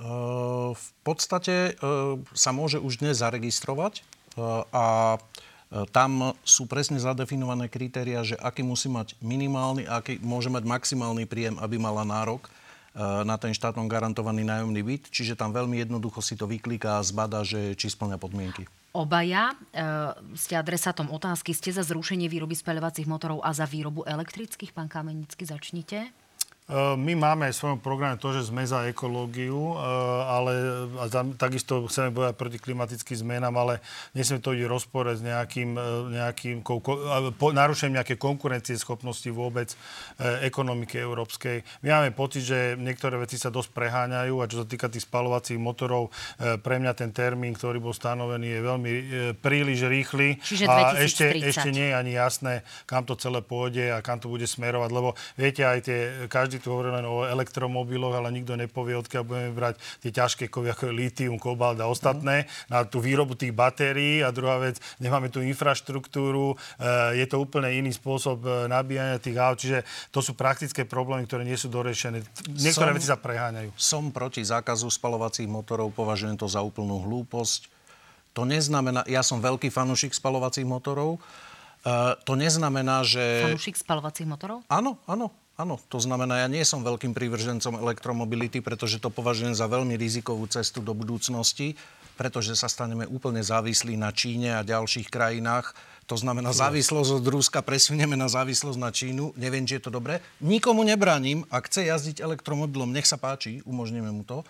[0.00, 4.00] Uh, v podstate uh, sa môže už dnes zaregistrovať
[4.40, 4.86] uh, a
[5.94, 11.30] tam sú presne zadefinované kritéria, že aký musí mať minimálny a aký môže mať maximálny
[11.30, 12.50] príjem, aby mala nárok
[12.98, 15.04] na ten štátom garantovaný nájomný byt.
[15.14, 18.66] Čiže tam veľmi jednoducho si to vykliká a zbada, že či splňa podmienky.
[18.90, 19.56] Obaja e,
[20.34, 21.54] ste adresátom otázky.
[21.54, 24.74] Ste za zrušenie výroby spaľovacích motorov a za výrobu elektrických?
[24.74, 26.10] Pán Kamenický, začnite.
[26.96, 29.74] My máme v svojom programe to, že sme za ekológiu,
[30.22, 33.82] ale a za, takisto chceme bojať proti klimatickým zmenám, ale
[34.14, 35.74] nesme to ísť rozpore s nejakým,
[36.14, 36.62] nejakým
[37.50, 39.74] narušením nejakej konkurencie schopnosti vôbec
[40.46, 41.82] ekonomiky európskej.
[41.82, 45.58] My máme pocit, že niektoré veci sa dosť preháňajú a čo sa týka tých spalovacích
[45.58, 46.14] motorov,
[46.62, 48.92] pre mňa ten termín, ktorý bol stanovený, je veľmi
[49.42, 50.38] príliš rýchly.
[50.38, 54.30] Čiže a ešte, ešte nie je ani jasné, kam to celé pôjde a kam to
[54.30, 55.98] bude smerovať, lebo viete, aj tie,
[56.30, 60.70] každý tu hovorí len o elektromobiloch, ale nikto nepovie, odkiaľ budeme brať tie ťažké kovy,
[60.70, 64.20] ako je litium, kobalt a ostatné, na tú výrobu tých batérií.
[64.20, 69.40] A druhá vec, nemáme tú infraštruktúru, eh, je to úplne iný spôsob eh, nabíjania tých
[69.40, 69.82] aut, čiže
[70.12, 72.22] to sú praktické problémy, ktoré nie sú dorešené.
[72.52, 73.70] Niektoré som, veci sa preháňajú.
[73.80, 77.72] Som proti zákazu spalovacích motorov, považujem to za úplnú hlúposť.
[78.38, 81.18] To neznamená, ja som veľký fanúšik spalovacích motorov,
[81.80, 83.40] Uh, to neznamená, že...
[83.40, 84.60] Fanúšik spalovacích motorov?
[84.68, 85.32] Áno, áno.
[85.60, 90.48] Áno, to znamená, ja nie som veľkým prívržencom elektromobility, pretože to považujem za veľmi rizikovú
[90.48, 91.76] cestu do budúcnosti,
[92.16, 95.76] pretože sa staneme úplne závislí na Číne a ďalších krajinách.
[96.08, 99.36] To znamená, závislosť od Ruska presunieme na závislosť na Čínu.
[99.36, 100.24] Neviem, či je to dobré.
[100.40, 101.44] Nikomu nebraním.
[101.52, 104.40] Ak chce jazdiť elektromobilom, nech sa páči, umožníme mu to.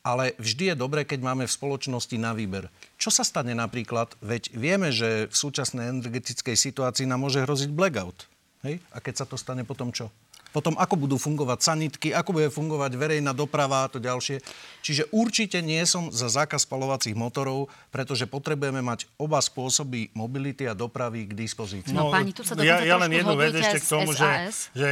[0.00, 2.72] Ale vždy je dobré, keď máme v spoločnosti na výber.
[2.96, 4.16] Čo sa stane napríklad?
[4.24, 8.24] Veď vieme, že v súčasnej energetickej situácii nám môže hroziť blackout.
[8.64, 8.80] Hej?
[8.90, 10.08] A keď sa to stane, potom čo?
[10.54, 14.40] Potom ako budú fungovať sanitky, ako bude fungovať verejná doprava a to ďalšie.
[14.80, 20.78] Čiže určite nie som za zákaz spalovacích motorov, pretože potrebujeme mať oba spôsoby mobility a
[20.78, 21.90] dopravy k dispozícii.
[21.90, 24.30] No, no pani, tu sa ja, ja len jednu vec ešte k tomu, že,
[24.72, 24.88] že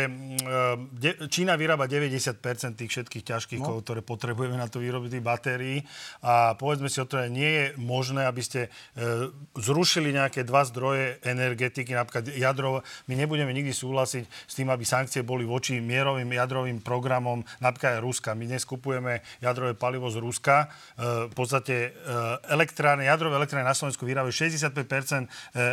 [0.99, 2.35] de, Čína vyrába 90%
[2.75, 3.67] tých všetkých ťažkých no.
[3.71, 5.87] kovov, ktoré potrebujeme na to výrobu tých batérií.
[6.27, 10.67] A povedzme si o to, že nie je možné, aby ste e, zrušili nejaké dva
[10.67, 12.83] zdroje energetiky, napríklad jadro.
[13.07, 18.05] My nebudeme nikdy súhlasiť s tým, aby sankcie boli voči mierovým jadrovým programom napríklad aj
[18.05, 18.31] Ruska.
[18.33, 20.69] My dnes kupujeme jadrové palivo z Ruska.
[20.97, 22.11] E, v podstate e,
[22.51, 25.27] elektrárne, jadrové elektrárne na Slovensku vyrábajú 65 e,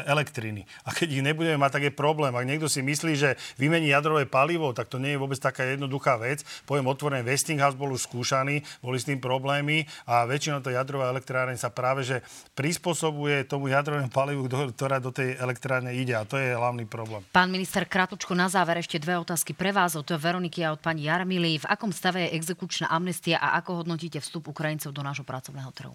[0.08, 0.68] elektriny.
[0.86, 2.36] A keď ich nebudeme mať, tak je problém.
[2.36, 6.20] Ak niekto si myslí, že vymení jadrové palivo, tak to nie je vôbec taká jednoduchá
[6.22, 6.44] vec.
[6.68, 11.56] Poviem otvorené, Westinghouse bol už skúšaný, boli s tým problémy a väčšinou to jadrová elektrárne
[11.56, 12.22] sa práve že
[12.58, 16.18] prispôsobuje tomu jadrovému palivu, ktorá do tej elektrárne ide.
[16.18, 17.24] A to je hlavný problém.
[17.32, 21.06] Pán minister, krátko na záver ešte dve otázky pre vás od Veroniky a od pani
[21.06, 21.62] Jarmily.
[21.62, 25.94] V akom stave je exekučná amnestia a ako hodnotíte vstup Ukrajincov do nášho pracovného trhu?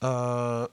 [0.00, 0.64] Uh,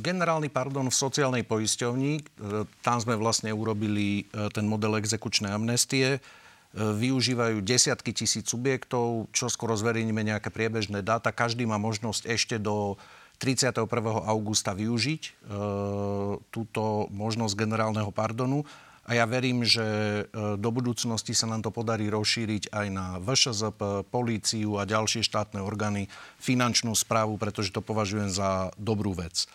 [0.00, 6.24] generálny pardon v sociálnej poisťovni, uh, tam sme vlastne urobili uh, ten model exekučnej amnestie.
[6.70, 11.34] Využívajú desiatky tisíc subjektov, čo skoro zverejníme nejaké priebežné dáta.
[11.34, 12.94] Každý má možnosť ešte do
[13.42, 13.90] 31.
[14.24, 18.62] augusta využiť uh, túto možnosť generálneho pardonu.
[19.10, 20.22] A ja verím, že e,
[20.54, 26.06] do budúcnosti sa nám to podarí rozšíriť aj na VŠZP, políciu a ďalšie štátne orgány,
[26.38, 29.50] finančnú správu, pretože to považujem za dobrú vec.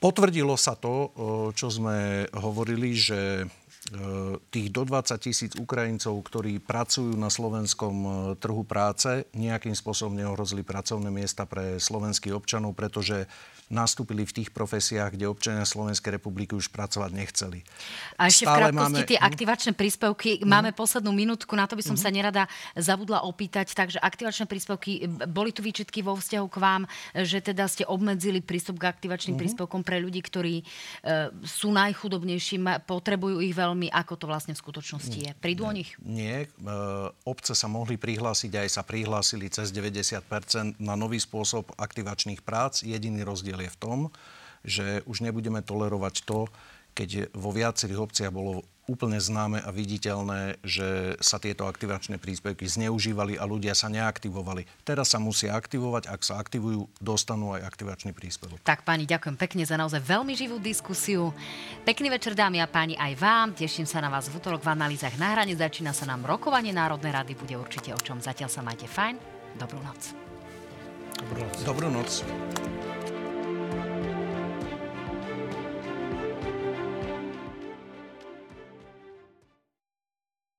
[0.00, 1.08] Potvrdilo sa to, e,
[1.52, 3.46] čo sme hovorili, že e,
[4.48, 7.96] tých do 20 tisíc Ukrajincov, ktorí pracujú na slovenskom
[8.40, 13.28] trhu práce, nejakým spôsobom neohrozili pracovné miesta pre slovenských občanov, pretože
[13.72, 17.64] nastúpili v tých profesiách, kde občania Slovenskej republiky už pracovať nechceli.
[18.20, 19.08] A ešte Stále v krátkosti máme...
[19.08, 20.30] tie aktivačné príspevky.
[20.44, 20.44] Mm.
[20.44, 22.02] Máme poslednú minútku, na to by som mm.
[22.04, 22.44] sa nerada
[22.76, 23.72] zabudla opýtať.
[23.72, 26.82] Takže aktivačné príspevky, boli tu výčitky vo vzťahu k vám,
[27.24, 29.40] že teda ste obmedzili prístup k aktivačným mm.
[29.40, 30.64] príspevkom pre ľudí, ktorí e,
[31.48, 33.88] sú najchudobnejší, potrebujú ich veľmi.
[33.88, 35.32] Ako to vlastne v skutočnosti je?
[35.40, 35.96] Prídu o nich?
[36.04, 36.44] Nie.
[36.44, 36.70] E,
[37.24, 42.84] obce sa mohli prihlásiť, aj sa prihlásili cez 90% na nový spôsob aktivačných prác.
[42.84, 43.98] Jediný rozdiel je v tom,
[44.62, 46.46] že už nebudeme tolerovať to,
[46.92, 53.38] keď vo viacerých obciach bolo úplne známe a viditeľné, že sa tieto aktivačné príspevky zneužívali
[53.38, 54.66] a ľudia sa neaktivovali.
[54.82, 58.58] Teraz sa musia aktivovať, ak sa aktivujú, dostanú aj aktivačný príspevok.
[58.66, 61.30] Tak pani, ďakujem pekne za naozaj veľmi živú diskusiu.
[61.86, 63.48] Pekný večer dámy a páni aj vám.
[63.54, 65.54] Teším sa na vás v útorok v analýzach na hrane.
[65.54, 68.18] Začína sa nám rokovanie Národnej rady, bude určite o čom.
[68.18, 69.14] Zatiaľ sa majte fajn.
[69.62, 70.10] Dobrú noc.
[71.22, 71.56] Dobrú noc.
[71.62, 72.10] Dobrú noc.